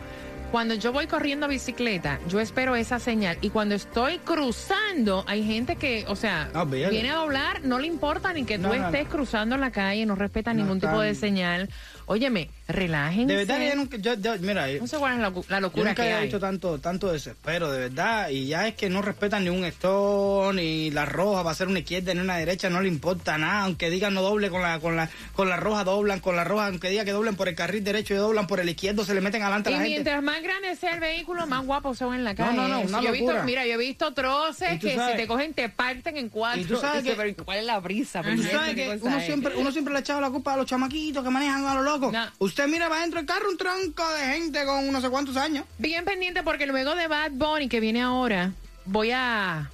Cuando 0.51 0.73
yo 0.75 0.93
voy 0.93 1.07
corriendo 1.07 1.45
a 1.45 1.49
bicicleta, 1.51 2.19
yo 2.27 2.41
espero 2.41 2.75
esa 2.75 2.99
señal. 2.99 3.37
Y 3.43 3.51
cuando 3.51 3.75
estoy 3.75 4.17
cruzando, 4.19 5.23
hay 5.27 5.45
gente 5.45 5.77
que, 5.77 6.07
o 6.09 6.17
sea, 6.17 6.49
Ah, 6.55 6.65
viene 6.65 7.11
a 7.11 7.17
doblar, 7.17 7.61
no 7.65 7.79
le 7.79 7.87
importa 7.87 8.33
ni 8.33 8.45
que 8.45 8.57
tú 8.57 8.63
No, 8.69 8.75
no, 8.75 8.87
estés 8.87 9.05
no. 9.05 9.11
cruzando 9.11 9.59
la 9.59 9.71
calle, 9.71 10.07
no 10.07 10.15
respeta 10.15 10.55
ningún 10.55 10.81
tipo 10.81 11.01
de 11.01 11.15
señal. 11.15 11.69
Óyeme, 12.11 12.49
relájense. 12.67 13.27
De 13.33 13.37
verdad 13.45 13.61
yo 13.69 13.77
nunca, 13.77 13.97
yo, 13.99 14.15
yo- 14.15 14.37
mira, 14.41 14.67
No 14.81 14.87
sé 14.87 14.97
cuál 14.97 15.12
es 15.15 15.19
la, 15.21 15.29
la 15.29 15.57
yo 15.57 15.61
locura 15.61 15.85
nunca 15.91 15.95
que 15.95 16.03
había 16.03 16.17
hay. 16.17 16.23
visto 16.25 16.41
tanto, 16.41 16.79
tanto 16.79 17.12
desespero, 17.12 17.71
de 17.71 17.81
verdad, 17.81 18.31
y 18.31 18.47
ya 18.47 18.67
es 18.67 18.75
que 18.77 18.88
no 18.88 19.03
respetan 19.03 19.45
ni 19.45 19.50
un 19.50 19.65
stone, 19.67 20.62
ni 20.62 20.91
la 20.91 21.05
roja, 21.05 21.43
va 21.43 21.50
a 21.50 21.55
ser 21.55 21.69
una 21.69 21.81
izquierda 21.81 22.15
ni 22.15 22.21
una 22.21 22.38
derecha, 22.38 22.71
no 22.71 22.81
le 22.81 22.88
importa 22.88 23.37
nada, 23.37 23.65
aunque 23.65 23.91
digan 23.91 24.15
no 24.15 24.23
doble 24.23 24.49
con 24.49 24.62
la, 24.62 24.81
con 24.81 24.97
la, 24.97 25.11
con 25.35 25.50
la 25.50 25.57
roja, 25.59 25.85
doblan 25.85 26.21
con 26.21 26.35
la 26.35 26.45
roja, 26.45 26.69
aunque 26.69 26.88
diga 26.88 27.05
que 27.05 27.12
doblen 27.12 27.37
por 27.37 27.47
el 27.49 27.55
carril 27.55 27.85
derecho 27.85 28.15
y 28.15 28.17
doblan 28.17 28.47
por 28.47 28.59
el 28.61 28.69
izquierdo, 28.71 29.05
se 29.05 29.15
le 29.15 29.21
meten 29.21 29.43
adelante 29.43 29.69
a 29.69 29.73
Y 29.73 29.75
la 29.75 29.81
gente. 29.81 29.95
mientras 29.97 30.23
más 30.23 30.43
grande 30.43 30.77
sea 30.77 30.95
el 30.95 31.00
vehículo, 31.00 31.47
más 31.47 31.65
guapos 31.67 31.99
son 31.99 32.15
en 32.15 32.25
la 32.25 32.35
calle. 32.35 32.57
no, 32.57 32.69
no, 32.69 32.79
Eso. 32.81 32.88
una 32.88 33.03
yo 33.03 33.09
he 33.09 33.12
visto, 33.12 33.27
locura. 33.27 33.45
mira, 33.45 33.67
yo 33.67 33.75
he 33.75 33.77
visto 33.79 34.09
Y 34.09 34.15
troces 34.15 34.81
que 34.81 34.95
sabes- 34.97 35.12
si 35.12 35.17
te 35.23 35.27
cogen 35.27 35.53
te 35.53 35.69
parten 35.69 36.17
en 36.17 36.31
cuatro. 36.31 36.61
Y 36.62 36.65
tú 36.65 36.77
sabes 36.77 37.03
Dice, 37.05 37.15
que- 37.17 37.23
pero 37.35 37.45
¿cuál 37.45 37.59
es 37.59 37.65
la 37.67 37.79
brisa? 37.81 38.23
Tú 38.23 38.29
Pero 38.31 38.43
sabes 38.50 38.75
¿qué 38.75 38.85
que 38.87 38.99
cosa 38.99 39.17
uno 39.17 39.21
siempre, 39.21 39.55
uno 39.57 39.73
siempre 39.73 39.93
le 39.93 40.00
echaba 40.00 40.21
la 40.23 40.31
culpa 40.31 40.55
a 40.55 40.57
los 40.57 40.67
chamaquitos 40.67 41.23
que 41.23 41.31
manejan 41.31 41.67
a 41.67 41.75
lo 41.75 41.98
loco. 41.99 42.12
No. 42.12 42.25
Usted 42.38 42.69
mira, 42.69 42.88
va 42.88 43.00
dentro 43.00 43.19
del 43.19 43.26
carro 43.26 43.49
un 43.50 43.57
tronco 43.57 44.09
de 44.14 44.35
gente 44.35 44.64
con 44.64 44.90
no 44.93 45.00
sé 45.00 45.09
cuántos 45.11 45.37
años. 45.37 45.64
Bien 45.78 46.05
pendiente 46.05 46.43
porque 46.43 46.67
luego 46.67 46.95
de 46.95 47.07
Bad 47.09 47.33
Bunny 47.33 47.69
que 47.69 47.81
viene 47.81 48.02
ahora, 48.02 48.52
voy 48.85 49.11
a 49.12 49.71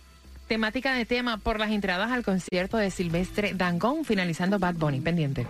temática 0.48 0.92
de 0.94 1.04
tema 1.06 1.38
por 1.38 1.58
las 1.58 1.70
entradas 1.70 2.10
al 2.12 2.22
concierto 2.24 2.76
de 2.76 2.90
Silvestre 2.90 3.52
Dangón, 3.54 4.04
finalizando 4.04 4.58
Bad 4.58 4.74
Bunny. 4.74 5.00
Pendiente. 5.00 5.46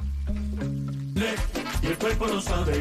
Y 1.82 1.86
el 1.86 1.98
cuerpo 1.98 2.26
lo 2.26 2.40
sabe, 2.40 2.80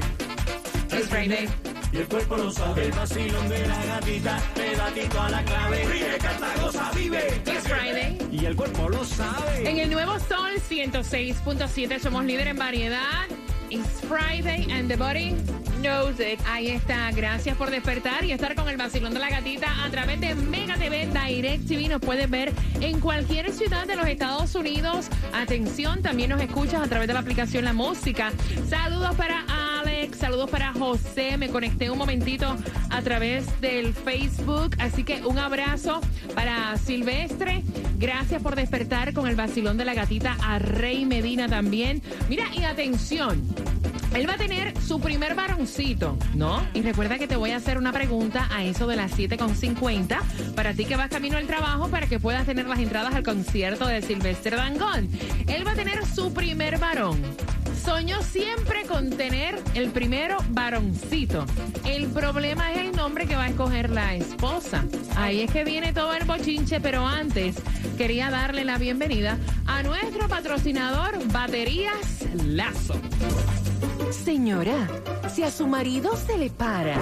It's 0.92 1.08
Friday. 1.10 1.50
y 1.92 1.98
el 1.98 2.08
cuerpo 2.08 2.38
lo 2.38 2.52
sabe. 2.52 2.86
El 2.86 2.92
vacilón 2.92 3.50
de 3.50 3.68
la 3.68 3.86
gatita, 3.86 4.40
pedatito 4.56 5.22
a 5.22 5.30
la 5.30 5.44
clave. 5.44 5.84
Ríe, 5.86 6.18
canta, 6.20 6.48
goza, 6.62 6.92
vive. 6.96 7.42
It's 7.46 7.68
Friday. 7.68 8.18
Y 8.32 8.46
el 8.46 8.56
cuerpo 8.56 8.90
lo 8.90 9.04
sabe. 9.04 9.70
En 9.70 9.80
el 9.80 9.90
nuevo 9.92 10.20
Sol 10.20 10.52
106.7 10.70 12.00
somos 12.00 12.26
líder 12.26 12.48
en 12.48 12.58
variedad. 12.58 13.26
It's 13.74 14.02
Friday 14.02 14.68
and 14.70 14.88
the 14.88 14.96
body 14.96 15.36
knows 15.82 16.20
it. 16.20 16.40
Ahí 16.46 16.70
está. 16.70 17.10
Gracias 17.12 17.58
por 17.58 17.72
despertar 17.72 18.24
y 18.24 18.32
estar 18.32 18.54
con 18.54 18.70
el 18.70 18.78
vacilón 18.78 19.16
de 19.16 19.20
la 19.20 19.32
gatita 19.32 19.84
a 19.84 19.90
través 19.90 20.22
de 20.22 20.36
Mega 20.36 20.76
TV 20.76 21.08
Direct 21.08 21.68
TV. 21.68 21.88
Nos 21.88 22.00
puedes 22.00 22.30
ver 22.30 22.54
en 22.82 23.00
cualquier 23.00 23.52
ciudad 23.52 23.88
de 23.88 23.96
los 23.96 24.06
Estados 24.06 24.54
Unidos. 24.54 25.08
Atención, 25.34 26.04
también 26.04 26.30
nos 26.30 26.40
escuchas 26.40 26.84
a 26.84 26.88
través 26.88 27.08
de 27.08 27.16
la 27.16 27.22
aplicación 27.22 27.66
La 27.66 27.74
Música. 27.74 28.32
Saludos 28.70 29.16
para 29.16 29.44
saludos 30.24 30.50
para 30.50 30.72
José. 30.72 31.38
Me 31.38 31.50
conecté 31.50 31.92
un 31.92 31.98
momentito 31.98 32.56
a 32.90 33.02
través 33.02 33.60
del 33.60 33.94
Facebook. 33.94 34.74
Así 34.80 35.04
que 35.04 35.22
un 35.26 35.38
abrazo 35.38 36.00
para 36.34 36.78
Silvestre. 36.78 37.62
Gracias 37.98 38.42
por 38.42 38.56
despertar 38.56 39.12
con 39.12 39.28
el 39.28 39.36
vacilón 39.36 39.76
de 39.76 39.84
la 39.84 39.94
gatita 39.94 40.38
a 40.42 40.60
Rey 40.60 41.06
Medina 41.06 41.50
también. 41.50 42.02
Mira, 42.30 42.46
y 42.56 42.64
atención. 42.64 43.42
Él 44.14 44.30
va 44.30 44.36
a 44.36 44.38
tener 44.38 44.80
su 44.80 45.02
primer 45.02 45.36
varoncito, 45.36 46.18
¿no? 46.36 46.66
Y 46.74 46.84
recuerda 46.84 47.20
que 47.20 47.28
te 47.28 47.36
voy 47.36 47.52
a 47.52 47.58
hacer 47.58 47.78
una 47.78 47.92
pregunta 47.92 48.48
a 48.50 48.64
eso 48.64 48.88
de 48.88 48.96
las 48.96 49.18
7.50 49.18 50.54
para 50.56 50.74
ti 50.74 50.86
que 50.86 50.96
vas 50.96 51.10
camino 51.10 51.36
al 51.36 51.48
trabajo 51.48 51.90
para 51.90 52.08
que 52.08 52.18
puedas 52.18 52.46
tener 52.46 52.66
las 52.66 52.80
entradas 52.80 53.14
al 53.14 53.24
concierto 53.24 53.88
de 53.88 54.02
Silvestre 54.02 54.56
Dangón. 54.56 55.10
Él 55.48 55.68
va 55.68 55.72
a 55.72 55.76
tener 55.76 56.06
su 56.06 56.32
primer 56.34 56.78
varón. 56.80 57.20
Soñó 57.94 58.24
siempre 58.24 58.88
con 58.88 59.12
tener 59.12 59.62
el 59.76 59.92
primero 59.92 60.38
varoncito. 60.50 61.46
El 61.86 62.08
problema 62.08 62.72
es 62.72 62.80
el 62.80 62.92
nombre 62.96 63.28
que 63.28 63.36
va 63.36 63.44
a 63.44 63.50
escoger 63.50 63.92
la 63.92 64.16
esposa. 64.16 64.84
Ahí 65.16 65.42
es 65.42 65.52
que 65.52 65.64
viene 65.64 65.94
todo 65.94 66.12
el 66.16 66.26
bochinche, 66.26 66.82
pero 66.82 67.06
antes 67.06 67.56
quería 67.96 68.32
darle 68.32 68.66
la 68.66 68.80
bienvenida 68.80 69.38
a 69.68 69.84
nuestro 69.84 70.28
patrocinador 70.28 71.24
Baterías 71.32 72.26
Lazo. 72.48 73.00
Señora, 74.10 74.88
si 75.32 75.44
a 75.44 75.52
su 75.52 75.68
marido 75.68 76.18
se 76.18 76.40
le 76.40 76.50
para 76.50 76.96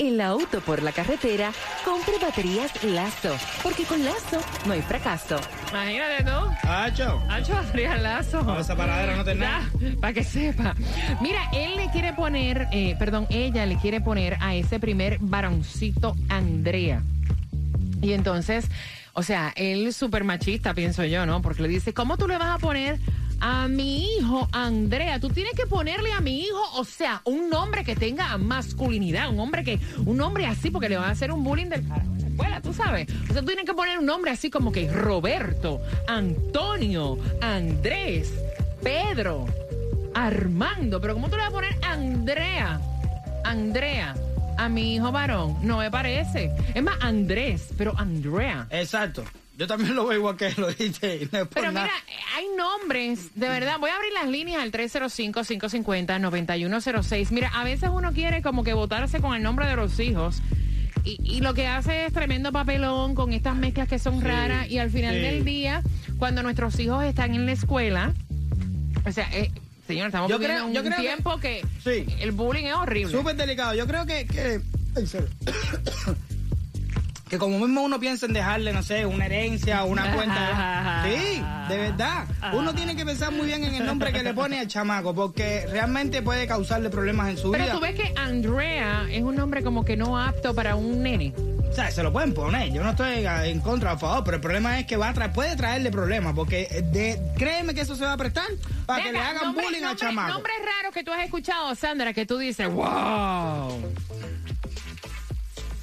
el 0.00 0.20
auto 0.20 0.60
por 0.60 0.80
la 0.80 0.92
carretera, 0.92 1.52
compre 1.84 2.14
baterías 2.22 2.84
Lazo, 2.84 3.36
porque 3.64 3.82
con 3.82 4.04
Lazo 4.04 4.40
no 4.64 4.74
hay 4.74 4.80
fracaso. 4.80 5.40
Imagínate 5.70 6.22
tú. 6.22 6.68
¡Hacho! 6.68 7.20
Hacho 7.28 7.54
Baterías 7.54 8.00
Lazo. 8.00 8.42
No, 8.44 8.60
esa 8.60 8.76
paradera 8.76 9.16
no 9.16 9.24
tiene 9.24 9.40
nada. 9.40 9.68
Para 10.00 10.12
que 10.12 10.22
sepa. 10.22 10.76
Mira, 11.20 11.50
él 11.52 11.74
le 11.74 11.90
quiere 11.90 12.12
poner, 12.12 12.68
eh, 12.70 12.94
perdón, 12.96 13.26
ella 13.28 13.66
le 13.66 13.76
quiere 13.78 14.00
poner 14.00 14.36
a 14.40 14.54
ese 14.54 14.78
primer 14.78 15.18
varoncito 15.18 16.14
Andrea. 16.28 17.02
Y 18.00 18.12
entonces, 18.12 18.68
o 19.14 19.24
sea, 19.24 19.52
él 19.56 19.92
súper 19.92 20.22
machista, 20.22 20.74
pienso 20.74 21.04
yo, 21.06 21.26
¿no? 21.26 21.42
Porque 21.42 21.62
le 21.62 21.68
dice, 21.68 21.92
¿cómo 21.92 22.16
tú 22.16 22.28
le 22.28 22.38
vas 22.38 22.54
a 22.54 22.58
poner 22.58 23.00
a 23.40 23.68
mi 23.68 24.16
hijo 24.16 24.48
Andrea? 24.52 25.20
Tú 25.20 25.30
tienes 25.30 25.52
que 25.54 25.66
ponerle 25.66 26.12
a 26.12 26.20
mi 26.20 26.40
hijo, 26.40 26.62
o 26.74 26.84
sea, 26.84 27.22
un 27.24 27.48
nombre 27.48 27.84
que 27.84 27.96
tenga 27.96 28.36
masculinidad, 28.38 29.30
un 29.30 29.40
hombre 29.40 29.64
que, 29.64 29.78
un 30.04 30.16
nombre 30.16 30.46
así, 30.46 30.70
porque 30.70 30.88
le 30.88 30.96
van 30.96 31.08
a 31.08 31.12
hacer 31.12 31.32
un 31.32 31.44
bullying 31.44 31.66
del 31.66 31.86
carajo 31.86 32.12
en 32.14 32.20
la 32.22 32.28
escuela, 32.28 32.60
tú 32.60 32.72
sabes. 32.72 33.08
O 33.28 33.32
sea, 33.32 33.40
tú 33.40 33.46
tienes 33.46 33.64
que 33.64 33.74
poner 33.74 33.98
un 33.98 34.06
nombre 34.06 34.30
así 34.30 34.50
como 34.50 34.72
que 34.72 34.90
Roberto, 34.90 35.80
Antonio, 36.06 37.18
Andrés, 37.40 38.32
Pedro, 38.82 39.46
Armando. 40.14 41.00
Pero 41.00 41.14
¿cómo 41.14 41.28
tú 41.28 41.36
le 41.36 41.42
vas 41.42 41.50
a 41.50 41.52
poner 41.52 41.76
Andrea? 41.84 42.80
Andrea. 43.44 44.14
A 44.56 44.68
mi 44.68 44.96
hijo 44.96 45.12
varón, 45.12 45.56
no 45.62 45.78
me 45.78 45.88
parece. 45.88 46.50
Es 46.74 46.82
más, 46.82 46.96
Andrés, 47.00 47.68
pero 47.78 47.94
Andrea. 47.96 48.66
Exacto. 48.70 49.22
Yo 49.58 49.66
también 49.66 49.96
lo 49.96 50.06
veo 50.06 50.18
igual 50.18 50.36
que 50.36 50.52
lo 50.56 50.68
dijiste. 50.68 51.16
y 51.16 51.24
no 51.36 51.46
Pero 51.46 51.68
mira, 51.70 51.90
hay 52.36 52.44
nombres, 52.56 53.34
de 53.34 53.48
verdad, 53.48 53.78
voy 53.80 53.90
a 53.90 53.96
abrir 53.96 54.12
las 54.12 54.28
líneas 54.28 54.62
al 54.62 54.70
305-550-9106. 54.70 57.30
Mira, 57.32 57.48
a 57.48 57.64
veces 57.64 57.90
uno 57.92 58.12
quiere 58.12 58.40
como 58.40 58.62
que 58.62 58.72
votarse 58.72 59.20
con 59.20 59.34
el 59.34 59.42
nombre 59.42 59.66
de 59.66 59.74
los 59.76 59.98
hijos. 59.98 60.40
Y, 61.04 61.18
y 61.24 61.40
lo 61.40 61.54
que 61.54 61.66
hace 61.66 62.06
es 62.06 62.12
tremendo 62.12 62.52
papelón 62.52 63.16
con 63.16 63.32
estas 63.32 63.56
mezclas 63.56 63.88
que 63.88 63.98
son 63.98 64.20
raras. 64.22 64.70
Y 64.70 64.78
al 64.78 64.90
final 64.90 65.14
sí. 65.16 65.20
del 65.22 65.44
día, 65.44 65.82
cuando 66.18 66.42
nuestros 66.44 66.78
hijos 66.78 67.04
están 67.04 67.34
en 67.34 67.44
la 67.46 67.52
escuela, 67.52 68.14
o 69.06 69.10
sea, 69.12 69.28
eh, 69.32 69.50
señor, 69.88 70.06
estamos 70.06 70.30
Yo 70.30 70.38
creo- 70.38 70.70
yo 70.72 70.80
un 70.82 70.86
creo 70.86 71.00
tiempo 71.00 71.36
que, 71.40 71.66
Sí. 71.82 72.06
el 72.20 72.30
bullying 72.30 72.66
es 72.66 72.74
horrible. 72.74 73.10
Súper 73.12 73.34
delicado. 73.36 73.74
Yo 73.74 73.88
creo 73.88 74.06
que. 74.06 74.60
Que 77.28 77.38
como 77.38 77.58
mismo 77.58 77.82
uno 77.82 78.00
piensa 78.00 78.26
en 78.26 78.32
dejarle, 78.32 78.72
no 78.72 78.82
sé, 78.82 79.04
una 79.06 79.26
herencia 79.26 79.84
o 79.84 79.88
una 79.88 80.12
cuenta. 80.14 81.04
Sí, 81.04 81.42
de 81.68 81.76
verdad. 81.78 82.24
Uno 82.52 82.74
tiene 82.74 82.96
que 82.96 83.04
pensar 83.04 83.32
muy 83.32 83.46
bien 83.46 83.64
en 83.64 83.74
el 83.74 83.84
nombre 83.86 84.12
que 84.12 84.22
le 84.22 84.34
pone 84.34 84.60
al 84.60 84.66
chamaco, 84.68 85.14
porque 85.14 85.66
realmente 85.70 86.22
puede 86.22 86.46
causarle 86.46 86.90
problemas 86.90 87.28
en 87.30 87.36
su 87.38 87.50
Pero 87.50 87.64
vida. 87.64 87.74
tú 87.74 87.80
ves 87.80 87.94
que 87.94 88.12
Andrea 88.16 89.06
es 89.10 89.22
un 89.22 89.34
nombre 89.36 89.62
como 89.62 89.84
que 89.84 89.96
no 89.96 90.18
apto 90.18 90.54
para 90.54 90.74
un 90.76 91.02
nene. 91.02 91.34
O 91.70 91.72
sea, 91.74 91.90
se 91.90 92.02
lo 92.02 92.10
pueden 92.12 92.32
poner. 92.32 92.72
Yo 92.72 92.82
no 92.82 92.90
estoy 92.90 93.26
en 93.26 93.60
contra 93.60 93.92
o 93.92 93.94
a 93.94 93.98
favor, 93.98 94.24
pero 94.24 94.36
el 94.36 94.40
problema 94.40 94.80
es 94.80 94.86
que 94.86 94.96
va 94.96 95.10
a 95.10 95.32
puede 95.32 95.54
traerle 95.54 95.90
problemas, 95.90 96.32
porque 96.34 96.66
de, 96.92 97.20
créeme 97.36 97.74
que 97.74 97.82
eso 97.82 97.94
se 97.94 98.04
va 98.04 98.14
a 98.14 98.16
prestar 98.16 98.46
para 98.86 99.04
que 99.04 99.12
le 99.12 99.18
hagan 99.18 99.42
nombre- 99.44 99.64
bullying 99.66 99.82
al 99.84 99.96
chamaco. 99.96 100.32
Nombres 100.32 100.56
raros 100.64 100.94
que 100.94 101.04
tú 101.04 101.12
has 101.12 101.22
escuchado, 101.24 101.74
Sandra, 101.74 102.14
que 102.14 102.24
tú 102.24 102.38
dices, 102.38 102.68
wow. 102.72 103.82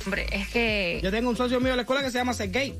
Hombre, 0.06 0.28
es 0.32 0.48
que 0.50 1.00
Yo 1.04 1.12
tengo 1.12 1.30
un 1.30 1.38
socio 1.38 1.60
mío 1.60 1.72
de 1.72 1.76
la 1.78 1.82
escuela 1.82 2.04
que 2.04 2.12
se 2.12 2.18
llama 2.18 2.34
Sergey. 2.34 2.80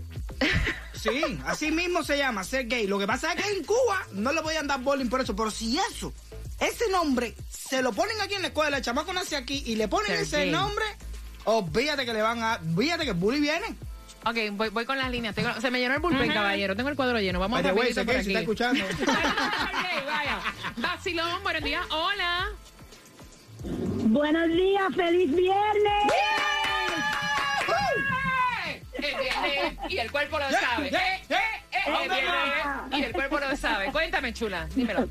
Sí, 0.94 1.40
así 1.46 1.72
mismo 1.72 2.04
se 2.04 2.18
llama, 2.18 2.44
Sergey. 2.44 2.88
Lo 2.88 3.00
que 3.00 3.08
pasa 3.08 3.34
es 3.34 3.44
que 3.44 3.52
en 3.52 3.64
Cuba 3.64 4.06
no 4.14 4.32
le 4.32 4.42
voy 4.42 4.56
a 4.56 4.64
dar 4.64 4.80
bullying 4.82 5.08
por 5.10 5.22
eso, 5.22 5.36
pero 5.36 5.52
si 5.52 5.78
eso, 5.92 6.14
ese 6.60 6.90
nombre, 6.90 7.36
se 7.50 7.82
lo 7.82 7.94
ponen 7.94 8.20
aquí 8.22 8.34
en 8.36 8.42
la 8.42 8.48
escuela, 8.50 8.78
el 8.78 8.84
chamaco 8.84 9.14
nace 9.14 9.36
aquí 9.36 9.64
y 9.66 9.76
le 9.76 9.88
ponen 9.88 10.12
ese 10.14 10.48
nombre, 10.48 10.86
olvídate 11.46 12.06
que 12.06 12.14
le 12.14 12.22
van 12.22 12.42
a, 12.44 12.56
olvídate 12.56 13.04
que 13.04 13.12
el 13.12 13.18
bully 13.18 13.40
viene. 13.40 13.76
Ok, 14.26 14.36
voy, 14.54 14.70
voy 14.70 14.86
con 14.86 14.98
las 14.98 15.12
líneas. 15.12 15.36
Tengo- 15.36 15.62
se 15.62 15.70
me 15.70 15.80
llenó 15.80 15.94
el 15.94 16.00
bullpen, 16.00 16.32
caballero. 16.34 16.76
Tengo 16.76 16.90
el 16.90 16.96
cuadro 16.96 17.20
lleno. 17.20 17.40
Vamos 17.40 17.62
por 17.62 17.86
que 17.86 18.24
si 18.24 18.30
está 18.30 18.40
escuchando. 18.40 18.84
Vaya. 20.08 20.40
Vacilón, 20.78 21.44
buenos 21.44 21.64
días. 21.64 21.86
Hola. 21.92 22.50
Buenos 23.64 24.48
días, 24.50 24.96
feliz 24.96 25.36
viernes. 25.36 26.12
Y 29.90 29.98
el 29.98 30.12
cuerpo 30.12 30.40
lo 30.40 30.50
sabe. 30.50 30.88
Eh, 30.88 30.98
eh, 31.30 31.36
eh, 31.74 32.98
y 32.98 33.04
el 33.04 33.12
cuerpo 33.14 33.40
lo 33.40 33.56
sabe. 33.56 33.92
Cuéntame, 33.92 34.34
chula. 34.34 34.68
Dímelo. 34.76 35.08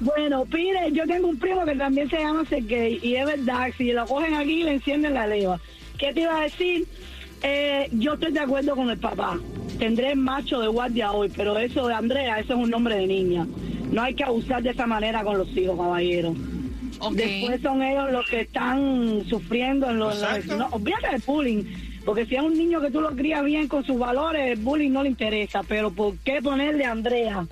Bueno, 0.00 0.44
pide, 0.46 0.90
yo 0.92 1.06
tengo 1.06 1.28
un 1.28 1.38
primo 1.38 1.64
que 1.64 1.76
también 1.76 2.10
se 2.10 2.18
llama 2.18 2.44
Sergey 2.48 2.98
y 3.02 3.14
es 3.14 3.24
verdad, 3.24 3.68
si 3.78 3.92
lo 3.92 4.04
cogen 4.06 4.34
aquí 4.34 4.64
le 4.64 4.72
encienden 4.72 5.14
la 5.14 5.26
leva. 5.28 5.60
¿Qué 5.96 6.12
te 6.12 6.22
iba 6.22 6.38
a 6.38 6.42
decir? 6.42 6.88
Eh, 7.42 7.88
yo 7.92 8.14
estoy 8.14 8.32
de 8.32 8.40
acuerdo 8.40 8.74
con 8.74 8.90
el 8.90 8.98
papá. 8.98 9.38
Tendré 9.78 10.12
el 10.12 10.18
macho 10.18 10.60
de 10.60 10.68
guardia 10.68 11.12
hoy, 11.12 11.30
pero 11.36 11.56
eso 11.58 11.86
de 11.86 11.94
Andrea, 11.94 12.40
eso 12.40 12.54
es 12.54 12.58
un 12.58 12.70
nombre 12.70 12.96
de 12.96 13.06
niña. 13.06 13.46
No 13.90 14.02
hay 14.02 14.14
que 14.14 14.24
abusar 14.24 14.62
de 14.62 14.70
esa 14.70 14.86
manera 14.86 15.22
con 15.22 15.38
los 15.38 15.48
hijos, 15.56 15.76
caballero. 15.76 16.34
Después 17.12 17.60
son 17.62 17.82
ellos 17.82 18.12
los 18.12 18.26
que 18.28 18.40
están 18.42 19.24
sufriendo 19.28 19.90
en 19.90 19.98
los... 19.98 20.20
No, 20.46 20.68
olvídate 20.70 21.10
del 21.10 21.22
bullying, 21.26 21.64
porque 22.04 22.26
si 22.26 22.34
es 22.36 22.42
un 22.42 22.54
niño 22.56 22.80
que 22.80 22.90
tú 22.90 23.00
lo 23.00 23.14
crías 23.14 23.44
bien 23.44 23.68
con 23.68 23.84
sus 23.84 23.98
valores, 23.98 24.52
el 24.52 24.58
bullying 24.58 24.90
no 24.90 25.02
le 25.02 25.08
interesa, 25.10 25.62
pero 25.62 25.90
¿por 25.92 26.16
qué 26.18 26.40
ponerle 26.42 26.84
Andrea? 26.84 27.46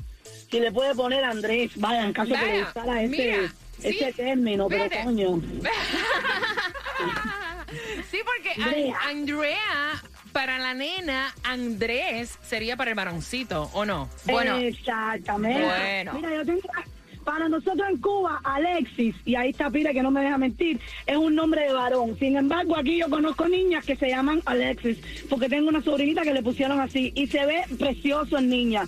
Si 0.50 0.59
le 0.59 0.73
puede 0.73 0.95
poner 0.95 1.25
Andrés, 1.25 1.71
vaya, 1.76 2.04
en 2.04 2.12
caso 2.12 2.30
que 2.33 2.37
le 2.38 2.47
Vaya, 2.47 2.64
gustara 2.64 3.02
ese, 3.02 3.49
sí. 3.78 3.88
ese 3.88 4.12
término, 4.12 4.66
pero 4.69 4.85
coño. 5.04 5.40
Sí, 8.11 8.19
porque 8.25 8.61
Andrea. 8.62 8.97
An- 9.04 9.19
Andrea, 9.19 10.02
para 10.33 10.59
la 10.59 10.75
nena, 10.75 11.33
Andrés 11.45 12.37
sería 12.42 12.76
para 12.76 12.90
el 12.90 12.97
varoncito, 12.97 13.71
¿o 13.73 13.85
no? 13.85 14.09
Bueno. 14.25 14.57
Exactamente. 14.57 15.62
Bueno. 15.64 16.12
Mira, 16.14 16.35
yo 16.35 16.45
tengo... 16.45 16.61
Para 17.24 17.48
nosotros 17.48 17.86
en 17.88 17.98
Cuba, 17.98 18.40
Alexis, 18.44 19.14
y 19.24 19.34
ahí 19.36 19.50
está 19.50 19.70
Pira 19.70 19.92
que 19.92 20.02
no 20.02 20.10
me 20.10 20.22
deja 20.22 20.38
mentir, 20.38 20.80
es 21.06 21.16
un 21.16 21.34
nombre 21.34 21.62
de 21.62 21.72
varón. 21.72 22.16
Sin 22.18 22.36
embargo, 22.36 22.76
aquí 22.76 22.98
yo 22.98 23.08
conozco 23.10 23.46
niñas 23.48 23.84
que 23.84 23.96
se 23.96 24.08
llaman 24.08 24.42
Alexis, 24.46 24.98
porque 25.28 25.48
tengo 25.48 25.68
una 25.68 25.82
sobrinita 25.82 26.22
que 26.22 26.32
le 26.34 26.42
pusieron 26.42 26.80
así, 26.80 27.12
y 27.14 27.26
se 27.26 27.44
ve 27.46 27.64
precioso 27.78 28.38
en 28.38 28.48
niña. 28.48 28.84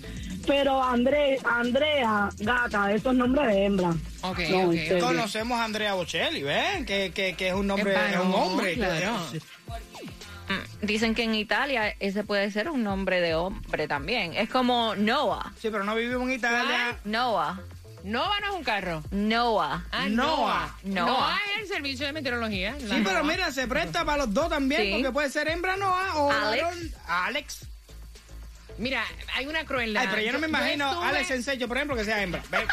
Pero 0.47 0.83
André, 0.83 1.39
Andrea, 1.45 2.29
gata, 2.41 2.93
esos 2.93 3.15
nombres 3.15 3.47
de 3.49 3.65
hembra. 3.65 3.91
Ok, 4.23 4.39
No, 4.51 4.63
ok, 4.67 4.73
en 4.75 4.89
serio. 4.89 5.05
Conocemos 5.07 5.59
a 5.61 5.65
Andrea 5.65 5.95
Bocelli, 5.95 6.43
¿ven? 6.43 6.85
Que, 6.85 7.13
que, 7.15 7.35
que 7.35 7.49
es 7.49 7.55
un 7.55 7.69
nombre, 7.69 7.95
Es 7.95 8.15
es 8.15 8.21
un 8.21 8.35
hombre. 8.35 8.75
claro. 8.75 9.17
Mm, 10.49 10.85
Dicen 10.87 11.15
que 11.15 11.23
en 11.23 11.37
Italia 11.37 11.95
ese 12.01 12.25
puede 12.25 12.51
ser 12.51 12.69
un 12.71 12.83
nombre 12.83 13.21
de 13.21 13.35
hombre 13.37 13.87
también. 13.87 14.35
Es 14.35 14.49
como 14.51 14.97
Noah. 14.97 15.53
Sí, 15.61 15.69
pero 15.71 15.85
no 15.85 15.95
vivimos 15.95 16.29
en 16.29 16.35
Italia. 16.35 16.99
Noah. 17.05 17.61
Nova 18.05 18.41
no 18.41 18.47
es 18.49 18.53
un 18.55 18.65
carro. 18.65 19.03
Noah. 19.11 19.85
Ah, 19.93 20.09
Noah. 20.09 20.09
Noah. 20.09 20.75
Noah. 20.83 21.07
Noah 21.07 21.39
es 21.57 21.63
el 21.63 21.69
servicio 21.69 22.07
de 22.07 22.13
meteorología. 22.13 22.75
Sí, 22.79 22.87
pero 22.89 23.23
Noah. 23.23 23.23
mira, 23.23 23.53
se 23.53 23.67
presta 23.69 24.05
para 24.05 24.19
los 24.25 24.35
dos 24.35 24.49
también, 24.49 24.83
Sí. 24.83 24.91
porque 24.93 25.13
puede 25.13 25.31
ser 25.31 25.49
hembra 25.49 25.77
Noah 25.77 26.17
o 26.17 26.31
Alex. 26.33 26.67
Alex. 27.07 27.59
Mira, 28.79 29.05
hay 29.35 29.47
una 29.47 29.65
crueldad. 29.65 30.03
Ay, 30.03 30.09
pero 30.11 30.23
yo 30.23 30.33
no 30.33 30.39
me 30.41 30.49
imagino 30.49 30.89
estuve- 30.91 31.07
Alex 31.07 31.31
Ensecho, 31.31 31.69
por 31.69 31.77
ejemplo, 31.77 31.97
que 31.97 32.05
sea 32.05 32.23
hembra. 32.23 32.43
Ve, 32.51 32.67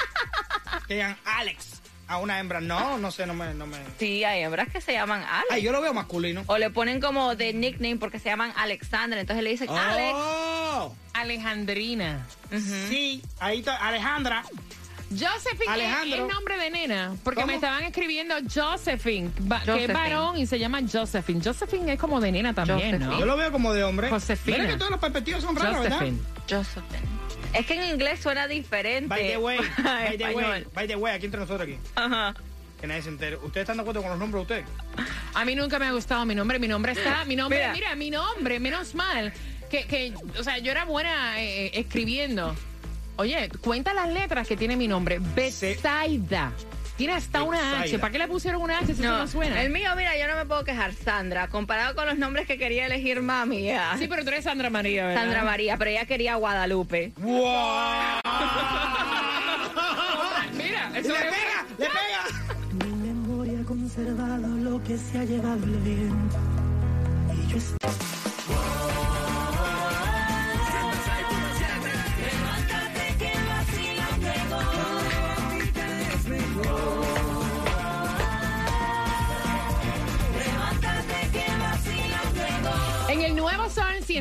que 0.88 0.94
digan 0.96 1.18
Alex 1.26 1.82
a 2.08 2.18
una 2.18 2.40
hembra. 2.40 2.60
No, 2.62 2.98
no 2.98 3.12
sé, 3.12 3.28
no 3.28 3.34
me, 3.36 3.54
no 3.54 3.68
me. 3.68 3.78
Sí, 4.00 4.24
hay 4.24 4.42
hembras 4.44 4.70
que 4.70 4.82
se 4.82 4.94
llaman 4.94 5.22
Alex. 5.24 5.48
Ay, 5.52 5.62
yo 5.62 5.72
lo 5.72 5.82
veo 5.82 5.94
masculino. 5.94 6.44
O 6.48 6.58
le 6.58 6.70
ponen 6.72 7.00
como 7.02 7.36
de 7.36 7.54
nickname 7.54 7.98
porque 7.98 8.18
se 8.18 8.30
llaman 8.30 8.52
Alexandra. 8.56 9.20
Entonces 9.20 9.44
le 9.44 9.52
dicen 9.52 9.70
Alex. 9.70 10.14
Oh, 10.16 10.96
Alejandrina. 11.14 12.26
sí, 12.90 13.22
ahí 13.40 13.60
está 13.60 13.76
Alejandra. 13.76 14.44
Josephine 15.12 15.64
es- 15.64 15.70
Alejandro. 15.70 16.28
es 16.28 16.34
nombre 16.34 16.58
de 16.58 16.70
nena, 16.70 17.16
porque 17.24 17.42
¿Cómo? 17.42 17.48
me 17.48 17.56
estaban 17.56 17.84
escribiendo 17.84 18.36
Josephine, 18.54 19.32
ba- 19.42 19.58
que 19.62 19.64
es 19.64 19.70
Josephine. 19.74 19.94
varón 19.94 20.38
y 20.38 20.46
se 20.46 20.60
llama 20.60 20.80
Josephine. 20.92 21.42
Josephine 21.44 21.94
es 21.94 22.00
como 22.00 22.22
de 22.22 22.32
nena 22.32 22.54
también, 22.54 22.80
Josephine. 22.94 23.06
Yo 23.14 23.20
¿no? 23.22 23.26
lo 23.26 23.38
veo 23.38 23.52
como 23.52 23.74
de 23.74 23.84
hombre. 23.84 24.10
Josefina. 24.10 24.58
Mira 24.58 24.70
que 24.70 24.78
todas 24.78 24.92
las 24.92 25.00
perspectivas 25.00 25.42
son 25.42 25.56
raras, 25.56 25.82
¿verdad? 25.82 25.98
Josephine. 26.00 26.20
Josephine. 26.50 27.20
Es 27.54 27.66
que 27.66 27.74
en 27.74 27.84
inglés 27.96 28.20
suena 28.22 28.48
diferente. 28.48 29.08
By 29.08 29.28
the 29.28 29.38
way, 29.38 29.58
a 29.58 29.62
by 30.10 30.18
the 30.18 30.24
way, 30.26 30.36
español. 30.36 30.68
by 30.74 30.88
the 30.88 30.96
way, 30.96 31.16
aquí 31.16 31.26
entre 31.26 31.40
nosotros 31.40 31.68
aquí. 31.68 31.78
Ajá. 31.96 32.36
Que 32.80 32.86
nadie 32.88 33.02
se 33.02 33.10
entere. 33.10 33.36
¿Ustedes 33.38 33.64
están 33.64 33.78
de 33.78 33.82
acuerdo 33.82 34.02
con 34.02 34.12
los 34.12 34.20
nombres 34.20 34.48
de 34.48 34.54
ustedes? 34.62 35.10
A 35.34 35.44
mí 35.44 35.56
nunca 35.56 35.80
me 35.80 35.88
ha 35.88 35.92
gustado 35.92 36.24
mi 36.26 36.36
nombre. 36.36 36.60
Mi 36.60 36.68
nombre 36.68 36.92
está. 36.92 37.26
Mi 37.26 37.36
nombre, 37.36 37.58
mira, 37.58 37.74
Mira. 37.74 37.96
mi 37.96 38.12
nombre, 38.12 38.60
menos 38.60 38.94
mal. 38.96 39.34
Que, 39.72 39.86
que, 39.86 40.14
o 40.40 40.44
sea, 40.44 40.60
yo 40.60 40.72
era 40.72 40.86
buena 40.86 41.42
eh, 41.42 41.72
escribiendo. 41.80 42.56
Oye, 43.20 43.50
cuenta 43.62 43.94
las 43.94 44.08
letras 44.10 44.48
que 44.48 44.56
tiene 44.56 44.78
mi 44.78 44.88
nombre. 44.88 45.20
Betsaida. 45.20 46.54
Tiene 46.96 47.14
hasta 47.14 47.44
una 47.44 47.82
H. 47.82 48.00
¿Para 48.00 48.12
qué 48.14 48.18
le 48.20 48.28
pusieron 48.30 48.62
una 48.62 48.78
H 48.80 48.88
si 48.96 49.02
eso 49.04 49.12
no 49.18 49.28
suena? 49.28 49.62
El 49.62 49.72
mío, 49.72 49.90
mira, 49.98 50.18
yo 50.18 50.26
no 50.28 50.36
me 50.38 50.46
puedo 50.46 50.64
quejar, 50.64 50.94
Sandra. 50.94 51.48
Comparado 51.50 51.96
con 51.96 52.06
los 52.08 52.18
nombres 52.18 52.48
que 52.48 52.58
quería 52.58 52.86
elegir 52.86 53.22
mami. 53.22 53.64
ya. 53.64 53.96
Sí, 53.98 54.08
pero 54.08 54.24
tú 54.24 54.30
eres 54.30 54.46
Sandra 54.46 54.70
María, 54.70 55.06
¿verdad? 55.08 55.22
Sandra 55.22 55.44
María, 55.44 55.76
pero 55.78 55.92
ella 55.92 56.06
quería 56.06 56.36
Guadalupe. 56.36 57.12
¡Wow! 57.18 57.36
Mira, 60.58 60.90
¡Le 60.92 61.00
eso 61.00 61.14
es- 61.14 61.22
pega! 61.22 61.66
¡Le 61.78 61.86
pega! 61.88 62.86
Mi 62.86 62.92
memoria 63.08 63.60
ha 63.62 63.66
conservado 63.66 64.48
lo 64.48 64.82
que 64.84 64.98
se 64.98 65.20
ha 65.20 65.24
llevado 65.26 65.64
el 65.64 65.76
viento. 65.78 66.38
Y 67.34 67.48
yo 67.52 67.58
estoy. 67.58 68.09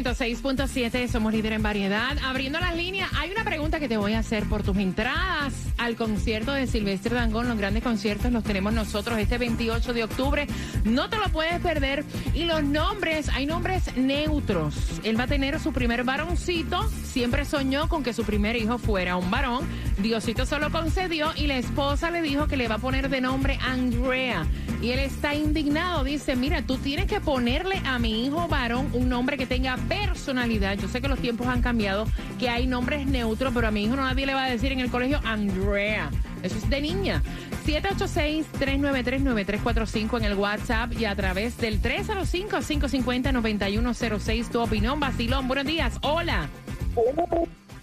106.7 0.04 1.08
somos 1.08 1.32
líder 1.32 1.54
en 1.54 1.62
variedad. 1.62 2.16
Abriendo 2.22 2.61
las 2.61 2.76
líneas, 2.76 3.11
hay 3.16 3.32
una 3.32 3.42
pregunta 3.42 3.80
que 3.80 3.88
te 3.88 3.96
voy 3.96 4.12
a 4.12 4.20
hacer 4.20 4.44
por 4.44 4.62
tus 4.62 4.76
entradas 4.76 5.52
al 5.76 5.96
concierto 5.96 6.52
de 6.52 6.68
Silvestre 6.68 7.16
Dangón. 7.16 7.48
Los 7.48 7.58
grandes 7.58 7.82
conciertos 7.82 8.30
los 8.30 8.44
tenemos 8.44 8.72
nosotros 8.72 9.18
este 9.18 9.38
28 9.38 9.92
de 9.92 10.04
octubre. 10.04 10.46
No 10.84 11.11
te 11.11 11.16
lo 11.16 11.28
puedes 11.30 11.58
perder. 11.61 12.04
Y 12.38 12.44
los 12.44 12.62
nombres, 12.62 13.29
hay 13.31 13.46
nombres 13.46 13.96
neutros. 13.96 14.77
Él 15.03 15.18
va 15.18 15.24
a 15.24 15.27
tener 15.27 15.59
su 15.59 15.72
primer 15.72 16.05
varoncito. 16.05 16.88
Siempre 17.03 17.44
soñó 17.44 17.88
con 17.88 18.05
que 18.05 18.12
su 18.12 18.22
primer 18.22 18.55
hijo 18.55 18.79
fuera 18.79 19.16
un 19.16 19.29
varón. 19.29 19.66
Diosito 20.01 20.46
se 20.46 20.57
lo 20.61 20.70
concedió 20.70 21.33
y 21.35 21.48
la 21.48 21.57
esposa 21.57 22.12
le 22.12 22.22
dijo 22.22 22.46
que 22.46 22.57
le 22.57 22.68
va 22.68 22.77
a 22.77 22.79
poner 22.79 23.09
de 23.09 23.20
nombre 23.20 23.59
Andrea. 23.61 24.46
Y 24.81 24.90
él 24.90 25.01
está 25.01 25.35
indignado. 25.35 26.05
Dice, 26.05 26.37
mira, 26.37 26.62
tú 26.62 26.77
tienes 26.77 27.07
que 27.07 27.20
ponerle 27.20 27.83
a 27.85 27.98
mi 27.98 28.24
hijo 28.24 28.46
varón 28.46 28.88
un 28.92 29.09
nombre 29.09 29.37
que 29.37 29.46
tenga 29.46 29.77
personalidad. 29.88 30.79
Yo 30.79 30.87
sé 30.87 31.01
que 31.01 31.09
los 31.09 31.18
tiempos 31.18 31.48
han 31.48 31.61
cambiado, 31.61 32.07
que 32.38 32.48
hay 32.48 32.68
nombres 32.68 33.05
neutros, 33.09 33.53
pero 33.53 33.66
a 33.66 33.72
mi 33.72 33.83
hijo 33.83 33.96
nadie 33.96 34.27
le 34.27 34.35
va 34.35 34.44
a 34.44 34.48
decir 34.48 34.70
en 34.70 34.79
el 34.79 34.92
colegio 34.92 35.20
Andrea. 35.24 36.09
Eso 36.44 36.57
es 36.57 36.70
de 36.70 36.81
niña. 36.81 37.20
786-393-9345 37.68 40.16
en 40.16 40.24
el 40.24 40.35
WhatsApp 40.35 40.90
y 40.98 41.04
a 41.04 41.14
través 41.14 41.59
del 41.59 41.83
305-550-9106. 41.83 44.50
Tu 44.50 44.59
opinión, 44.59 44.98
Basilón. 44.98 45.46
Buenos 45.48 45.66
días. 45.66 45.98
Hola. 46.00 46.48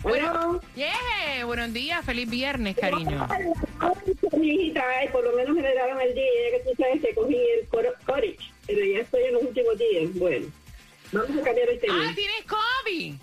Bueno, 0.01 0.59
yeah, 0.75 1.45
buenos 1.45 1.71
días. 1.71 2.03
Feliz 2.03 2.27
viernes, 2.29 2.75
cariño. 2.75 3.27
Ay, 3.29 3.45
por 5.11 5.23
lo 5.23 5.35
menos 5.35 5.55
me 5.55 5.75
daban 5.75 6.01
el 6.01 6.15
día, 6.15 6.31
ya 6.51 6.57
que 6.57 6.63
tú 6.69 6.75
sabes 6.81 6.99
que 7.01 7.13
cogí 7.13 7.35
el 7.35 7.67
Corich, 8.05 8.51
pero 8.65 8.83
ya 8.85 9.01
estoy 9.01 9.21
en 9.23 9.33
los 9.33 9.43
últimos 9.43 9.77
días. 9.77 10.11
Bueno, 10.15 10.47
vamos 11.11 11.29
a 11.29 11.43
cambiar 11.43 11.69
el 11.69 11.79
tema. 11.79 12.09
Ah, 12.09 12.13
tienes 12.15 12.43
COVID. 12.47 13.13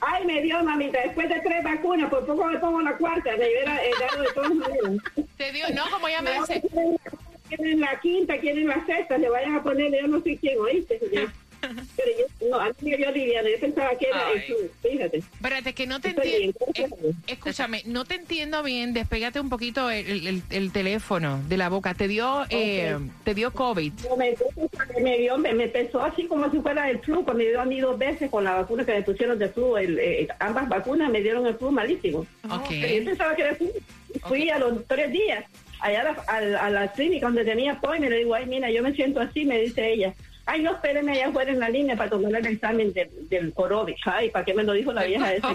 Ay, 0.00 0.24
me 0.24 0.40
dio, 0.40 0.62
mamita, 0.62 1.00
después 1.02 1.28
de 1.28 1.40
tres 1.40 1.62
vacunas, 1.62 2.08
por 2.10 2.24
poco 2.24 2.46
me 2.46 2.58
pongo 2.58 2.80
la 2.80 2.96
cuarta, 2.96 3.30
me 3.36 3.46
hubiera 3.46 3.84
eh, 3.84 3.90
dado 4.00 4.22
de 4.22 4.32
todas 4.32 4.54
maneras. 4.54 4.92
Te 5.36 5.52
dio, 5.52 5.66
no, 5.74 5.90
como 5.90 6.08
ella 6.08 6.22
me 6.22 6.32
dice. 6.32 6.62
Quieren 7.48 7.80
la 7.80 8.00
quinta, 8.00 8.38
quieren 8.38 8.68
la 8.68 8.84
sexta, 8.86 9.18
le 9.18 9.28
vayan 9.28 9.56
a 9.56 9.62
poner, 9.62 9.92
yo 9.92 10.06
no 10.06 10.22
sé 10.22 10.38
quién, 10.38 10.58
¿oíste? 10.58 11.00
Pero 11.60 12.10
yo, 12.40 12.48
no, 12.48 12.58
a 12.60 12.66
mí 12.68 12.90
me 12.90 12.96
dio 12.96 13.10
Liliana, 13.12 13.48
yo 13.50 13.60
pensaba 13.60 13.90
que 13.98 14.06
era 14.08 14.26
Ay. 14.28 14.38
eso, 14.46 14.54
fíjate. 14.82 15.18
Espérate, 15.18 15.72
que 15.74 15.86
no 15.86 16.00
te 16.00 16.08
entiendo. 16.10 16.58
Dios. 16.74 16.90
escúchame, 17.26 17.82
no 17.86 18.04
te 18.04 18.14
entiendo 18.14 18.62
bien. 18.62 18.92
Despégate 18.94 19.40
un 19.40 19.48
poquito 19.50 19.90
el, 19.90 20.26
el- 20.26 20.42
el 20.50 20.72
teléfono 20.72 21.42
de 21.48 21.56
la 21.56 21.68
boca. 21.68 21.94
Te 21.94 22.08
dio, 22.08 22.44
eh, 22.50 22.96
te 23.24 23.34
dio 23.34 23.52
COVID. 23.52 23.92
No, 24.08 24.16
me, 24.16 24.34
me 25.02 25.18
dio, 25.18 25.36
me, 25.38 25.52
me 25.52 25.64
empezó 25.64 26.00
así 26.02 26.26
como 26.26 26.50
si 26.50 26.58
fuera 26.60 26.88
el 26.90 27.00
flu, 27.00 27.24
pues 27.24 27.36
me 27.36 27.44
dio 27.44 27.60
a 27.60 27.64
mí 27.64 27.80
dos 27.80 27.98
veces 27.98 28.30
con 28.30 28.44
la 28.44 28.54
vacuna 28.54 28.84
que 28.84 28.92
me 28.92 29.02
pusieron 29.02 29.38
de 29.38 29.48
flu, 29.48 29.76
el, 29.76 29.98
eh, 29.98 30.28
ambas 30.38 30.68
vacunas 30.68 31.10
me 31.10 31.20
dieron 31.20 31.46
el 31.46 31.54
flu 31.56 31.70
malísimo. 31.70 32.20
Ok. 32.50 32.68
Pero 32.68 32.94
yo 32.98 33.04
pensaba 33.04 33.36
que 33.36 33.42
era 33.42 33.54
flu. 33.54 33.70
Fui 34.26 34.48
a 34.50 34.58
los 34.58 34.84
tres 34.86 35.12
días 35.12 35.44
allá 35.80 36.00
a 36.00 36.04
la, 36.04 36.10
a 36.26 36.40
la- 36.40 36.66
a 36.66 36.70
la 36.70 36.92
clínica 36.92 37.26
donde 37.26 37.44
tenía 37.44 37.78
y 37.96 38.00
me 38.00 38.10
le 38.10 38.16
digo, 38.18 38.34
ay, 38.34 38.46
mira, 38.46 38.70
yo 38.70 38.82
me 38.82 38.92
siento 38.94 39.20
así, 39.20 39.44
me 39.44 39.60
dice 39.60 39.92
ella. 39.92 40.14
Ay, 40.52 40.62
no, 40.62 40.72
espérenme 40.72 41.12
allá 41.12 41.28
afuera 41.28 41.52
en 41.52 41.60
la 41.60 41.68
línea 41.68 41.94
para 41.96 42.10
tomar 42.10 42.34
el 42.34 42.46
examen 42.46 42.92
de- 42.92 43.08
del 43.28 43.52
COVID. 43.54 43.94
Ay, 44.04 44.30
¿para 44.30 44.44
qué 44.44 44.52
me 44.52 44.64
lo 44.64 44.72
dijo 44.72 44.92
la 44.92 45.04
vieja 45.04 45.28
de 45.28 45.36
ese. 45.36 45.46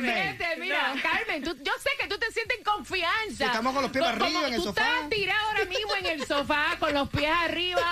Fíjate, 0.00 0.56
Mira, 0.58 0.94
Carmen, 1.02 1.42
tú- 1.42 1.56
yo 1.62 1.72
sé 1.80 1.90
que 2.00 2.06
tú 2.08 2.16
te 2.18 2.30
sientes 2.32 2.58
en 2.58 2.64
confianza. 2.64 3.46
Estamos 3.46 3.72
con 3.72 3.82
los 3.82 3.90
pies 3.90 4.04
arriba 4.04 4.24
como 4.26 4.46
en 4.46 4.52
el 4.54 4.60
tú 4.60 4.64
sofá. 4.66 4.80
estás 4.82 5.10
tirado 5.10 5.48
ahora 5.48 5.64
mismo 5.66 5.94
en 5.98 6.06
el 6.06 6.26
sofá 6.26 6.76
con 6.78 6.94
los 6.94 7.08
pies 7.08 7.30
arriba, 7.44 7.82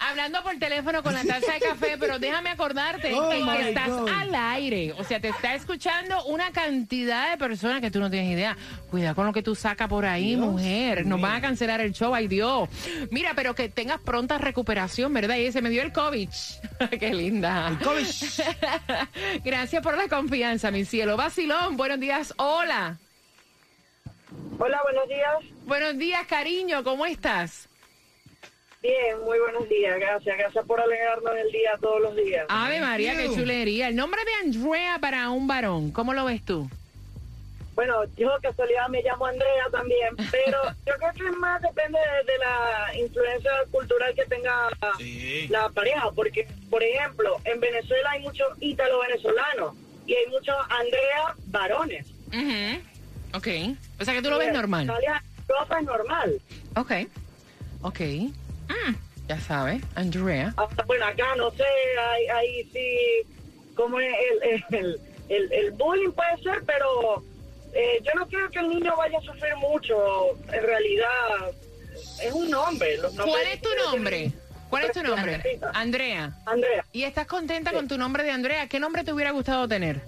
hablando 0.00 0.42
por 0.42 0.56
teléfono 0.58 1.02
con 1.02 1.14
la 1.14 1.24
taza 1.24 1.52
de 1.54 1.60
café, 1.60 1.96
pero 1.98 2.18
déjame 2.18 2.50
acordarte 2.50 3.14
Oh, 3.14 3.30
que, 3.30 3.68
estás 3.68 3.88
God. 3.88 4.08
al 4.08 4.34
aire. 4.34 4.92
O 4.98 5.04
sea, 5.04 5.20
te 5.20 5.28
está 5.28 5.54
escuchando 5.54 6.24
una 6.24 6.50
cantidad 6.50 7.30
de 7.30 7.36
personas 7.38 7.80
que 7.80 7.90
tú 7.90 8.00
no 8.00 8.10
tienes 8.10 8.32
idea. 8.32 8.56
Cuidado 8.90 9.14
con 9.14 9.26
lo 9.26 9.32
que 9.32 9.42
tú 9.42 9.54
sacas 9.54 9.88
por 9.88 10.04
ahí, 10.06 10.36
mujer. 10.36 11.06
Nos 11.06 11.20
van 11.20 11.36
a 11.36 11.40
cancelar 11.40 11.80
el 11.80 11.92
show, 11.92 12.14
ay 12.14 12.28
Dios. 12.28 12.68
Mira, 13.10 13.32
pero 13.34 13.54
que 13.54 13.68
tengas 13.68 14.00
pronta 14.00 14.38
recuperación, 14.38 15.12
¿verdad? 15.12 15.36
Y 15.36 15.52
se 15.52 15.62
me 15.62 15.70
dio 15.70 15.82
el 15.82 15.92
COVID. 15.92 16.28
Qué 17.00 17.14
linda. 17.14 17.68
El 17.68 17.78
COVID. 17.78 18.06
Gracias 19.44 19.82
por 19.82 19.96
la 19.96 20.08
confianza, 20.08 20.70
mi 20.70 20.84
cielo. 20.84 21.16
Vacilón, 21.16 21.76
buenos 21.76 22.00
días. 22.00 22.34
Hola. 22.36 22.98
Hola, 24.58 24.80
buenos 24.84 25.08
días. 25.08 25.64
Buenos 25.66 25.98
días, 25.98 26.26
cariño. 26.26 26.84
¿Cómo 26.84 27.06
estás? 27.06 27.68
Bien, 28.82 29.18
muy 29.24 29.38
buenos 29.38 29.68
días. 29.68 29.98
Gracias. 29.98 30.36
Gracias 30.36 30.66
por 30.66 30.80
alegrarnos 30.80 31.34
el 31.36 31.50
día 31.50 31.72
todos 31.80 32.00
los 32.00 32.16
días. 32.16 32.46
Ave 32.48 32.80
María, 32.80 33.16
qué 33.16 33.26
chulería. 33.34 33.88
El 33.88 33.96
nombre 33.96 34.20
de 34.24 34.34
Andrea 34.46 34.98
para 35.00 35.30
un 35.30 35.46
varón, 35.46 35.90
¿cómo 35.90 36.12
lo 36.12 36.24
ves 36.24 36.44
tú? 36.44 36.68
Bueno, 37.74 38.04
yo 38.16 38.30
casualidad 38.40 38.88
me 38.88 39.02
llamo 39.02 39.26
Andrea 39.26 39.64
también, 39.70 40.14
pero 40.30 40.58
yo 40.86 40.92
creo 40.98 41.12
que 41.12 41.36
más 41.38 41.60
depende 41.62 41.98
de, 41.98 42.32
de 42.32 42.38
la 42.38 42.96
influencia 42.98 43.50
cultural 43.70 44.14
que 44.14 44.24
tenga 44.26 44.68
Sí. 44.98 45.48
la 45.48 45.68
pareja, 45.70 46.10
porque, 46.14 46.46
por 46.70 46.82
ejemplo, 46.82 47.36
en 47.44 47.58
Venezuela 47.60 48.10
hay 48.12 48.22
muchos 48.22 48.46
ítalo-venezolanos 48.60 49.74
y 50.06 50.14
hay 50.14 50.26
muchos 50.26 50.54
Andrea 50.70 51.34
varones. 51.46 52.06
Ujú. 52.28 52.82
Ok. 53.36 53.48
O 54.00 54.04
sea 54.04 54.14
que 54.14 54.22
tú 54.22 54.30
lo 54.30 54.38
ves 54.38 54.52
normal. 54.52 54.88
Europa 55.48 55.78
es 55.80 55.84
normal. 55.86 56.40
Ok. 56.76 56.92
Ok. 57.82 58.00
Mm, 58.00 58.94
Ya 59.28 59.40
sabes, 59.40 59.82
Andrea. 59.94 60.52
Hasta, 60.56 60.82
bueno, 60.84 61.06
acá 61.06 61.34
no 61.36 61.50
sé, 61.50 61.64
ahí, 61.98 62.26
ahí 62.28 62.70
sí, 62.72 63.28
como 63.74 63.98
el, 63.98 64.14
el, 64.70 65.00
el- 65.28 65.52
el 65.52 65.70
bullying 65.72 66.12
puede 66.12 66.36
ser, 66.42 66.62
pero 66.66 67.22
eh, 67.74 68.00
yo 68.02 68.12
no 68.14 68.26
creo 68.26 68.48
que 68.50 68.58
el 68.60 68.68
niño 68.68 68.94
vaya 68.96 69.18
a 69.18 69.22
sufrir 69.22 69.56
mucho. 69.56 69.96
En 70.52 70.62
realidad, 70.62 71.52
es 72.22 72.32
un 72.32 72.50
nombre. 72.50 72.96
los 72.98 73.14
nombres 73.14 73.36
¿Cuál 73.36 73.46
es 73.52 73.60
tu 73.60 73.68
nombre? 73.84 74.32
¿Cuál 74.70 74.84
es 74.84 74.92
tu 74.92 75.02
nombre? 75.02 75.60
Andrea. 75.72 76.32
Andrea. 76.46 76.84
¿Y 76.92 77.04
estás 77.04 77.26
contenta 77.26 77.72
con 77.72 77.88
tu 77.88 77.98
nombre 77.98 78.22
de 78.22 78.30
Andrea? 78.30 78.68
¿Qué 78.68 78.80
nombre 78.80 79.04
te 79.04 79.12
hubiera 79.12 79.30
gustado 79.30 79.68
tener? 79.68 80.00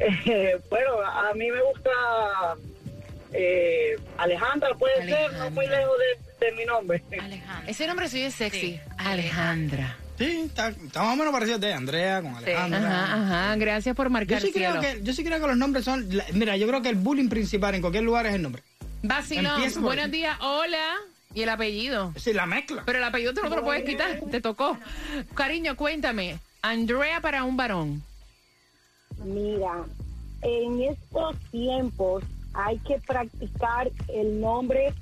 Eh, 0.00 0.58
bueno, 0.70 1.00
a 1.00 1.32
mí 1.34 1.50
me 1.50 1.62
gusta 1.62 1.90
eh, 3.32 3.96
Alejandra, 4.18 4.74
puede 4.74 5.04
ser, 5.06 5.32
no 5.32 5.50
muy 5.50 5.66
lejos 5.66 5.96
de, 6.40 6.46
de 6.46 6.52
mi 6.52 6.64
nombre. 6.64 7.02
Ese 7.66 7.86
nombre 7.86 8.08
sí 8.08 8.22
es 8.22 8.34
sexy. 8.34 8.80
Alejandra. 8.98 9.96
Sí, 10.20 10.42
está, 10.46 10.68
está 10.68 11.02
más 11.02 11.14
o 11.14 11.16
menos 11.16 11.32
parecido 11.32 11.58
de 11.58 11.72
Andrea 11.72 12.20
con 12.20 12.34
Alejandra. 12.36 12.78
Ajá, 13.04 13.14
ajá. 13.48 13.56
Gracias 13.56 13.96
por 13.96 14.06
Yo 14.06 14.10
marcar 14.10 14.42
sí, 14.42 14.52
creo 14.52 14.78
cielo. 14.78 14.98
que, 14.98 15.02
yo 15.02 15.14
sí 15.14 15.24
creo 15.24 15.40
que 15.40 15.46
los 15.46 15.56
nombres 15.56 15.82
son... 15.84 16.14
la- 16.14 16.26
Mira, 16.34 16.58
yo 16.58 16.66
creo 16.68 16.82
que 16.82 16.90
el 16.90 16.96
bullying 16.96 17.30
principal 17.30 17.74
en 17.74 17.80
cualquier 17.80 18.04
lugar 18.04 18.26
es 18.26 18.34
el 18.34 18.42
nombre. 18.42 18.62
Vacilón, 19.02 19.62
buenos 19.80 20.10
días, 20.10 20.36
hola. 20.42 20.96
Y 21.32 21.40
el 21.42 21.48
apellido. 21.48 22.12
Sí, 22.16 22.34
la 22.34 22.44
mezcla. 22.44 22.82
Pero 22.84 22.98
el 22.98 23.04
apellido 23.04 23.32
tú 23.32 23.40
no 23.42 23.48
te 23.48 23.56
lo 23.56 23.64
puedes 23.64 23.84
quitar, 23.84 24.20
te 24.30 24.40
tocó. 24.42 24.76
Cariño, 25.34 25.74
cuéntame. 25.74 26.38
Andrea 26.60 27.20
para 27.22 27.44
un 27.44 27.56
varón. 27.56 28.02
Mira, 29.24 29.84
en 30.42 30.82
estos 30.82 31.36
tiempos 31.50 32.24
hay 32.52 32.78
que 32.80 32.98
practicar 33.06 33.90
el 34.12 34.38
nombre 34.40 34.92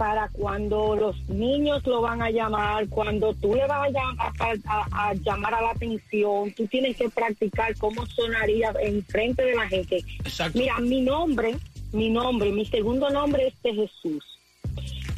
para 0.00 0.30
cuando 0.30 0.96
los 0.96 1.28
niños 1.28 1.86
lo 1.86 2.00
van 2.00 2.22
a 2.22 2.30
llamar, 2.30 2.88
cuando 2.88 3.34
tú 3.34 3.54
le 3.54 3.66
vas 3.66 3.86
a, 3.86 3.90
llam- 3.90 4.16
a- 4.18 4.54
a- 4.66 5.10
a 5.10 5.12
llamar 5.14 5.52
a 5.56 5.60
la 5.60 5.70
atención, 5.72 6.50
tú 6.56 6.66
tienes 6.68 6.96
que 6.96 7.10
practicar 7.10 7.76
cómo 7.76 8.06
sonaría 8.06 8.72
en 8.80 9.04
frente 9.04 9.44
de 9.44 9.54
la 9.54 9.68
gente. 9.68 9.98
Exacto. 10.24 10.58
Mira, 10.58 10.78
mi 10.78 11.02
nombre, 11.02 11.54
mi 11.92 12.08
nombre, 12.08 12.50
mi 12.50 12.64
segundo 12.64 13.10
nombre 13.10 13.48
es 13.48 13.62
de 13.62 13.74
Jesús. 13.74 14.24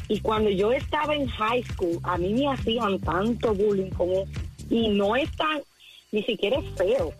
Y 0.09 0.19
cuando 0.19 0.49
yo 0.49 0.73
estaba 0.73 1.15
en 1.15 1.27
high 1.27 1.63
school, 1.63 1.99
a 2.03 2.17
mí 2.17 2.33
me 2.33 2.49
hacían 2.51 2.99
tanto 2.99 3.53
bullying 3.55 3.91
con 3.91 4.09
eso. 4.11 4.25
Y 4.69 4.89
no 4.89 5.15
es 5.15 5.31
tan, 5.37 5.61
ni 6.11 6.23
siquiera 6.23 6.57
es 6.59 6.65
feo. 6.75 7.13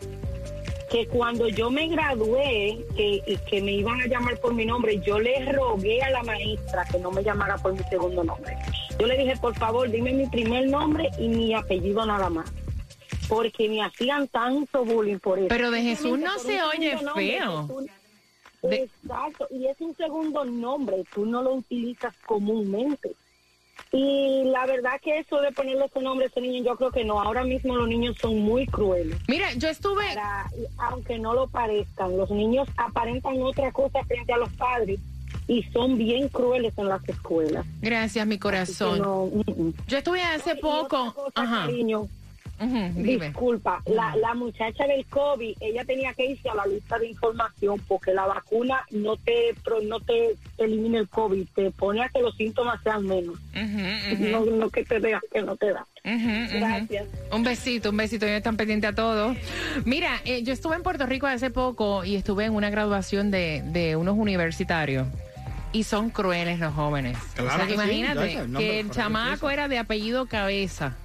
Que 0.94 1.08
cuando 1.08 1.48
yo 1.48 1.72
me 1.72 1.88
gradué, 1.88 2.86
que, 2.96 3.40
que 3.50 3.62
me 3.64 3.72
iban 3.72 4.00
a 4.00 4.06
llamar 4.06 4.38
por 4.40 4.54
mi 4.54 4.64
nombre, 4.64 5.00
yo 5.00 5.18
le 5.18 5.44
rogué 5.52 6.04
a 6.04 6.12
la 6.12 6.22
maestra 6.22 6.86
que 6.86 7.00
no 7.00 7.10
me 7.10 7.24
llamara 7.24 7.58
por 7.58 7.74
mi 7.74 7.80
segundo 7.90 8.24
nombre. 8.24 8.56
Yo 9.00 9.08
le 9.08 9.18
dije, 9.18 9.36
por 9.38 9.56
favor, 9.56 9.90
dime 9.90 10.14
mi 10.14 10.28
primer 10.28 10.68
nombre 10.70 11.10
y 11.18 11.28
mi 11.30 11.56
apellido 11.56 12.06
nada 12.06 12.30
más. 12.30 12.54
Porque 13.28 13.68
me 13.70 13.82
hacían 13.82 14.28
tanto 14.28 14.86
bullying 14.86 15.18
por 15.18 15.40
eso. 15.40 15.48
Pero 15.48 15.72
de 15.72 15.82
Jesús 15.82 16.20
no 16.20 16.38
se 16.38 16.62
oye 16.62 16.94
nombre, 17.02 17.40
feo. 17.40 17.68
De- 18.62 18.76
Exacto, 18.84 19.48
y 19.50 19.66
es 19.66 19.82
un 19.82 19.96
segundo 19.98 20.46
nombre, 20.46 21.04
tú 21.12 21.26
no 21.26 21.42
lo 21.42 21.56
utilizas 21.56 22.14
comúnmente. 22.28 23.14
Y 23.92 24.44
la 24.46 24.66
verdad 24.66 25.00
que 25.02 25.20
eso 25.20 25.40
de 25.40 25.52
ponerle 25.52 25.86
ese 25.86 26.02
nombre 26.02 26.26
a 26.26 26.30
ese 26.30 26.42
niño, 26.42 26.64
yo 26.64 26.76
creo 26.76 26.92
que 26.92 27.04
no. 27.04 27.22
Ahora 27.22 27.44
mismo 27.44 27.76
los 27.76 27.88
niños 27.88 28.16
son 28.20 28.40
muy 28.40 28.66
crueles. 28.66 29.18
Mira, 29.28 29.54
yo 29.54 29.68
estuve. 29.70 30.04
Para- 30.14 30.50
aunque 30.80 31.20
no 31.20 31.34
lo 31.34 31.48
parezcan, 31.48 32.18
los 32.18 32.32
niños 32.32 32.68
aparentan 32.78 33.42
otra 33.42 33.72
cosa 33.72 34.04
frente 34.06 34.34
a 34.34 34.38
los 34.38 34.50
padres 34.54 35.00
y 35.48 35.62
son 35.64 35.98
bien 35.98 36.28
crueles 36.30 36.74
en 36.78 36.88
las 36.88 37.08
escuelas. 37.08 37.66
Gracias, 37.82 38.26
mi 38.26 38.40
corazón. 38.40 39.00
no, 39.00 39.26
mm, 39.28 39.62
mm. 39.62 39.74
Yo 39.88 39.98
estuve 39.98 40.22
hace 40.24 40.56
poco. 40.56 41.14
cosa, 41.14 41.32
Ajá. 41.36 41.66
cariño, 41.68 42.08
Disculpa, 42.96 43.82
la, 43.88 44.16
la 44.16 44.34
muchacha 44.36 44.86
del 44.88 45.06
COVID, 45.08 45.58
ella 45.60 45.84
tenía 45.86 46.14
que 46.14 46.26
irse 46.28 46.50
a 46.50 46.56
la 46.56 46.66
lista 46.66 46.98
de 46.98 47.10
información 47.10 47.80
porque 47.88 48.14
la 48.14 48.26
vacuna 48.26 48.82
no 48.92 49.18
te 49.18 49.54
pro- 49.64 49.82
no 49.82 50.00
te 50.00 50.36
elimina 50.58 51.00
el 51.00 51.10
COVID, 51.10 51.46
te 51.56 51.72
pone 51.72 52.04
a 52.04 52.10
que 52.10 52.22
los 52.22 52.36
síntomas 52.36 52.82
sean 52.84 53.06
menos. 53.06 53.36
No, 54.20 54.46
no 54.46 54.70
que 54.70 54.86
te 54.86 55.00
vea, 55.00 55.20
que 55.32 55.42
no 55.42 55.56
te 55.58 55.74
da. 55.74 55.86
Gracias. 56.06 57.08
Un 57.32 57.44
besito, 57.44 57.90
un 57.90 57.98
besito, 57.98 58.26
ellos 58.26 58.38
están 58.38 58.56
pendientes 58.58 58.90
a 58.92 58.96
todos. 58.96 59.36
Mira, 59.86 60.22
eh, 60.26 60.44
yo 60.44 60.54
estuve 60.54 60.76
en 60.76 60.84
Puerto 60.84 61.06
Rico 61.06 61.28
hace 61.28 61.50
poco 61.50 62.04
y 62.06 62.16
estuve 62.16 62.46
en 62.46 62.54
una 62.54 62.70
graduación 62.70 63.32
de, 63.32 63.62
de 63.66 63.96
unos 63.96 64.16
universitarios. 64.18 65.08
Y 65.72 65.84
son 65.86 66.12
crueles 66.12 66.60
los 66.60 66.74
jóvenes. 66.74 67.18
Claro 67.34 67.50
o 67.52 67.58
sea, 67.58 67.68
que 67.68 67.74
imagínate 67.74 68.38
que 68.58 68.80
el 68.80 68.92
chamaco 68.92 69.50
era 69.50 69.68
de 69.68 69.80
apellido 69.80 70.28
Cabeza. 70.28 70.96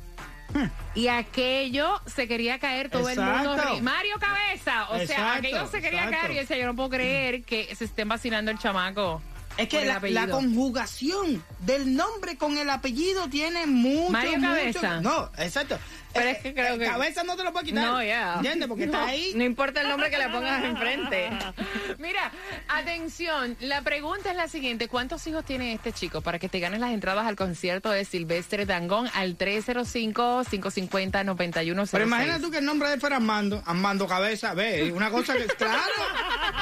Y 0.95 1.09
aquello 1.09 2.01
se 2.07 2.27
quería 2.27 2.59
caer 2.59 2.91
todo 2.91 3.09
el 3.09 3.19
mundo. 3.19 3.57
Mario 3.83 4.17
Cabeza. 4.19 4.89
O 4.91 4.99
sea, 5.07 5.35
aquello 5.35 5.67
se 5.69 5.81
quería 5.81 6.05
exacto. 6.05 6.21
caer. 6.21 6.31
Y 6.33 6.35
yo 6.35 6.41
decía, 6.41 6.59
yo 6.59 6.67
no 6.67 6.75
puedo 6.75 6.91
creer 6.91 7.43
que 7.45 7.75
se 7.75 7.85
estén 7.85 8.09
vacilando 8.09 8.51
el 8.51 8.59
chamaco. 8.59 9.23
Es 9.59 9.69
que 9.69 9.85
la, 9.85 10.29
conjugación 10.29 11.43
del 11.59 11.97
nombre 11.97 12.37
con 12.37 12.57
el 12.59 12.71
apellido 12.71 13.29
tiene 13.29 13.67
mucho, 13.67 14.13
Mario 14.13 14.39
mucho- 14.39 14.49
Cabeza. 14.81 15.01
No, 15.01 15.31
exacto. 15.37 15.79
Pero 16.15 16.29
es 16.31 16.39
que 16.39 16.55
creo 16.55 16.75
eh, 16.75 16.79
que- 16.79 16.87
Cabeza 16.87 17.23
no 17.23 17.37
te 17.37 17.45
lo 17.45 17.53
puedes 17.53 17.69
quitar. 17.69 17.85
No, 17.85 18.03
ya. 18.03 18.35
¿Entiendes? 18.37 18.67
Porque 18.69 18.87
No. 18.87 18.93
está 18.95 19.07
ahí. 19.09 19.33
No 19.37 19.45
importa 19.45 19.83
el 19.83 19.89
nombre 19.89 20.11
que 20.11 20.19
le 20.19 20.29
pongas 20.31 20.65
enfrente. 20.65 21.29
Mira, 21.99 22.33
atención, 22.69 23.57
la 23.61 23.83
pregunta 23.83 24.31
es 24.31 24.37
la 24.37 24.49
siguiente, 24.49 24.89
¿cuántos 24.89 25.27
hijos 25.27 25.45
tiene 25.45 25.73
este 25.75 25.93
chico 25.93 26.21
para 26.21 26.39
que 26.39 26.49
te 26.49 26.61
ganes 26.61 26.81
las 26.81 26.91
entradas 26.93 27.27
al 27.27 27.37
concierto 27.37 27.91
de 27.91 28.05
Silvestre 28.05 28.67
Dangón 28.67 29.09
al 29.15 29.37
305-550-9106? 29.39 31.89
Pero 31.93 32.05
imagina 32.05 32.39
tú 32.41 32.51
que 32.51 32.59
el 32.59 32.65
nombre 32.65 32.89
de 32.89 32.95
él 32.95 33.01
fuera 33.01 33.17
Armando. 33.17 33.63
Armando 33.67 34.07
Cabeza. 34.07 34.55
Ve, 34.55 34.93
una 34.93 35.11
cosa 35.11 35.35
que. 35.37 35.47
Claro. 35.47 35.83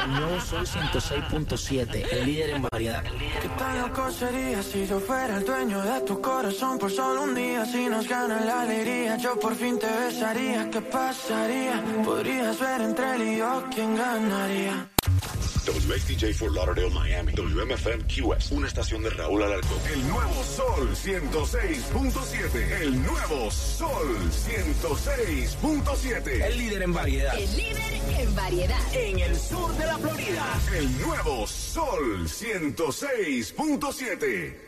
Nuevo 0.08 0.40
Sol 0.40 0.66
106.7, 0.66 2.06
el 2.12 2.26
líder 2.26 2.50
en 2.50 2.62
variedad. 2.62 3.02
¿Qué 3.04 3.48
tan 3.58 3.78
loco 3.80 4.10
sería 4.10 4.62
si 4.62 4.86
yo 4.86 5.00
fuera 5.00 5.36
el 5.38 5.44
dueño 5.44 5.80
de 5.82 6.00
tu 6.02 6.20
corazón 6.20 6.78
por 6.78 6.90
solo 6.90 7.22
un 7.22 7.34
día? 7.34 7.64
Si 7.64 7.86
nos 7.88 8.06
gana 8.08 8.40
la 8.40 8.62
alegría, 8.62 9.16
yo 9.16 9.35
por 9.40 9.54
fin 9.54 9.78
te 9.78 9.86
besaría. 9.86 10.68
¿Qué 10.70 10.80
pasaría? 10.80 11.84
Podrías 12.04 12.58
ver 12.58 12.80
entre 12.80 13.16
él 13.16 13.22
y 13.22 13.36
yo 13.38 13.64
quién 13.74 13.96
ganaría. 13.96 14.88
WXTJ 15.66 16.34
for 16.34 16.52
Lauderdale, 16.52 16.90
Miami. 16.90 17.32
WMFM 17.32 18.04
QS. 18.06 18.52
Una 18.52 18.68
estación 18.68 19.02
de 19.02 19.10
Raúl 19.10 19.42
Alarcón. 19.42 19.78
El 19.92 20.08
nuevo 20.08 20.44
Sol 20.44 20.94
106.7. 20.94 22.82
El 22.82 23.02
nuevo 23.02 23.50
Sol 23.50 24.16
106.7. 24.30 26.44
El 26.44 26.58
líder 26.58 26.82
en 26.82 26.92
variedad. 26.92 27.36
El 27.36 27.56
líder 27.56 27.94
en 28.18 28.36
variedad. 28.36 28.78
En 28.94 29.18
el 29.18 29.36
sur 29.36 29.76
de 29.76 29.86
la 29.86 29.98
Florida. 29.98 30.44
El 30.76 31.00
nuevo 31.00 31.44
Sol 31.46 32.28
106.7. 32.28 34.65